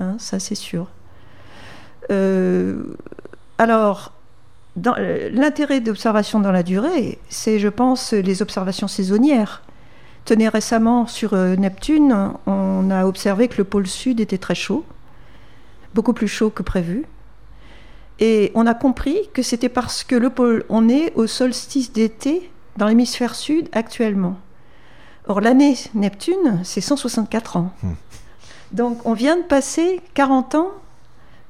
Hein, 0.01 0.15
ça, 0.17 0.39
c'est 0.39 0.55
sûr. 0.55 0.87
alors, 3.57 4.11
l'intérêt 4.75 5.79
d'observation 5.79 6.41
dans 6.41 6.51
la 6.51 6.63
durée, 6.63 7.19
c'est, 7.29 7.59
je 7.59 7.69
pense, 7.69 8.11
les 8.11 8.41
observations 8.41 8.89
saisonnières. 8.89 9.61
Récemment 10.31 11.07
sur 11.07 11.33
euh, 11.33 11.55
Neptune, 11.55 12.33
on 12.45 12.91
a 12.91 13.05
observé 13.05 13.47
que 13.47 13.57
le 13.57 13.63
pôle 13.63 13.87
sud 13.87 14.19
était 14.19 14.37
très 14.37 14.53
chaud, 14.53 14.85
beaucoup 15.95 16.13
plus 16.13 16.27
chaud 16.27 16.51
que 16.51 16.61
prévu. 16.61 17.05
Et 18.19 18.51
on 18.53 18.67
a 18.67 18.75
compris 18.75 19.17
que 19.33 19.41
c'était 19.41 19.69
parce 19.69 20.03
que 20.03 20.15
le 20.15 20.29
pôle, 20.29 20.65
on 20.69 20.87
est 20.87 21.13
au 21.15 21.25
solstice 21.25 21.93
d'été 21.93 22.51
dans 22.77 22.87
l'hémisphère 22.87 23.33
sud 23.33 23.69
actuellement. 23.71 24.37
Or, 25.27 25.41
l'année 25.41 25.75
Neptune, 25.95 26.59
c'est 26.63 26.81
164 26.81 27.57
ans. 27.57 27.71
Hmm. 27.81 27.93
Donc, 28.71 29.05
on 29.05 29.13
vient 29.13 29.37
de 29.37 29.43
passer 29.43 29.99
40 30.13 30.55
ans. 30.55 30.67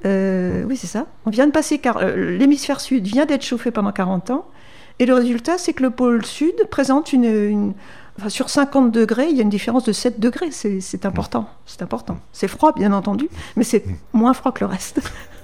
Euh, 0.06 0.64
oui, 0.66 0.78
c'est 0.78 0.86
ça. 0.86 1.06
On 1.26 1.30
vient 1.30 1.46
de 1.46 1.52
passer. 1.52 1.80
Euh, 1.84 2.38
l'hémisphère 2.38 2.80
sud 2.80 3.04
vient 3.04 3.26
d'être 3.26 3.44
chauffé 3.44 3.70
pendant 3.70 3.92
40 3.92 4.30
ans. 4.30 4.46
Et 5.00 5.06
le 5.06 5.14
résultat, 5.14 5.58
c'est 5.58 5.72
que 5.72 5.82
le 5.82 5.90
pôle 5.90 6.24
sud 6.24 6.54
présente 6.70 7.12
une, 7.12 7.74
sur 8.28 8.50
50 8.50 8.92
degrés, 8.92 9.28
il 9.30 9.36
y 9.36 9.40
a 9.40 9.42
une 9.42 9.48
différence 9.48 9.84
de 9.84 9.92
7 9.92 10.20
degrés. 10.20 10.50
C'est 10.50 11.06
important. 11.06 11.48
C'est 11.66 11.82
important. 11.82 12.18
C'est 12.32 12.48
froid, 12.48 12.72
bien 12.72 12.92
entendu, 12.92 13.28
mais 13.56 13.64
c'est 13.64 13.84
moins 14.12 14.34
froid 14.34 14.52
que 14.52 14.60
le 14.60 14.66
reste. 14.66 15.00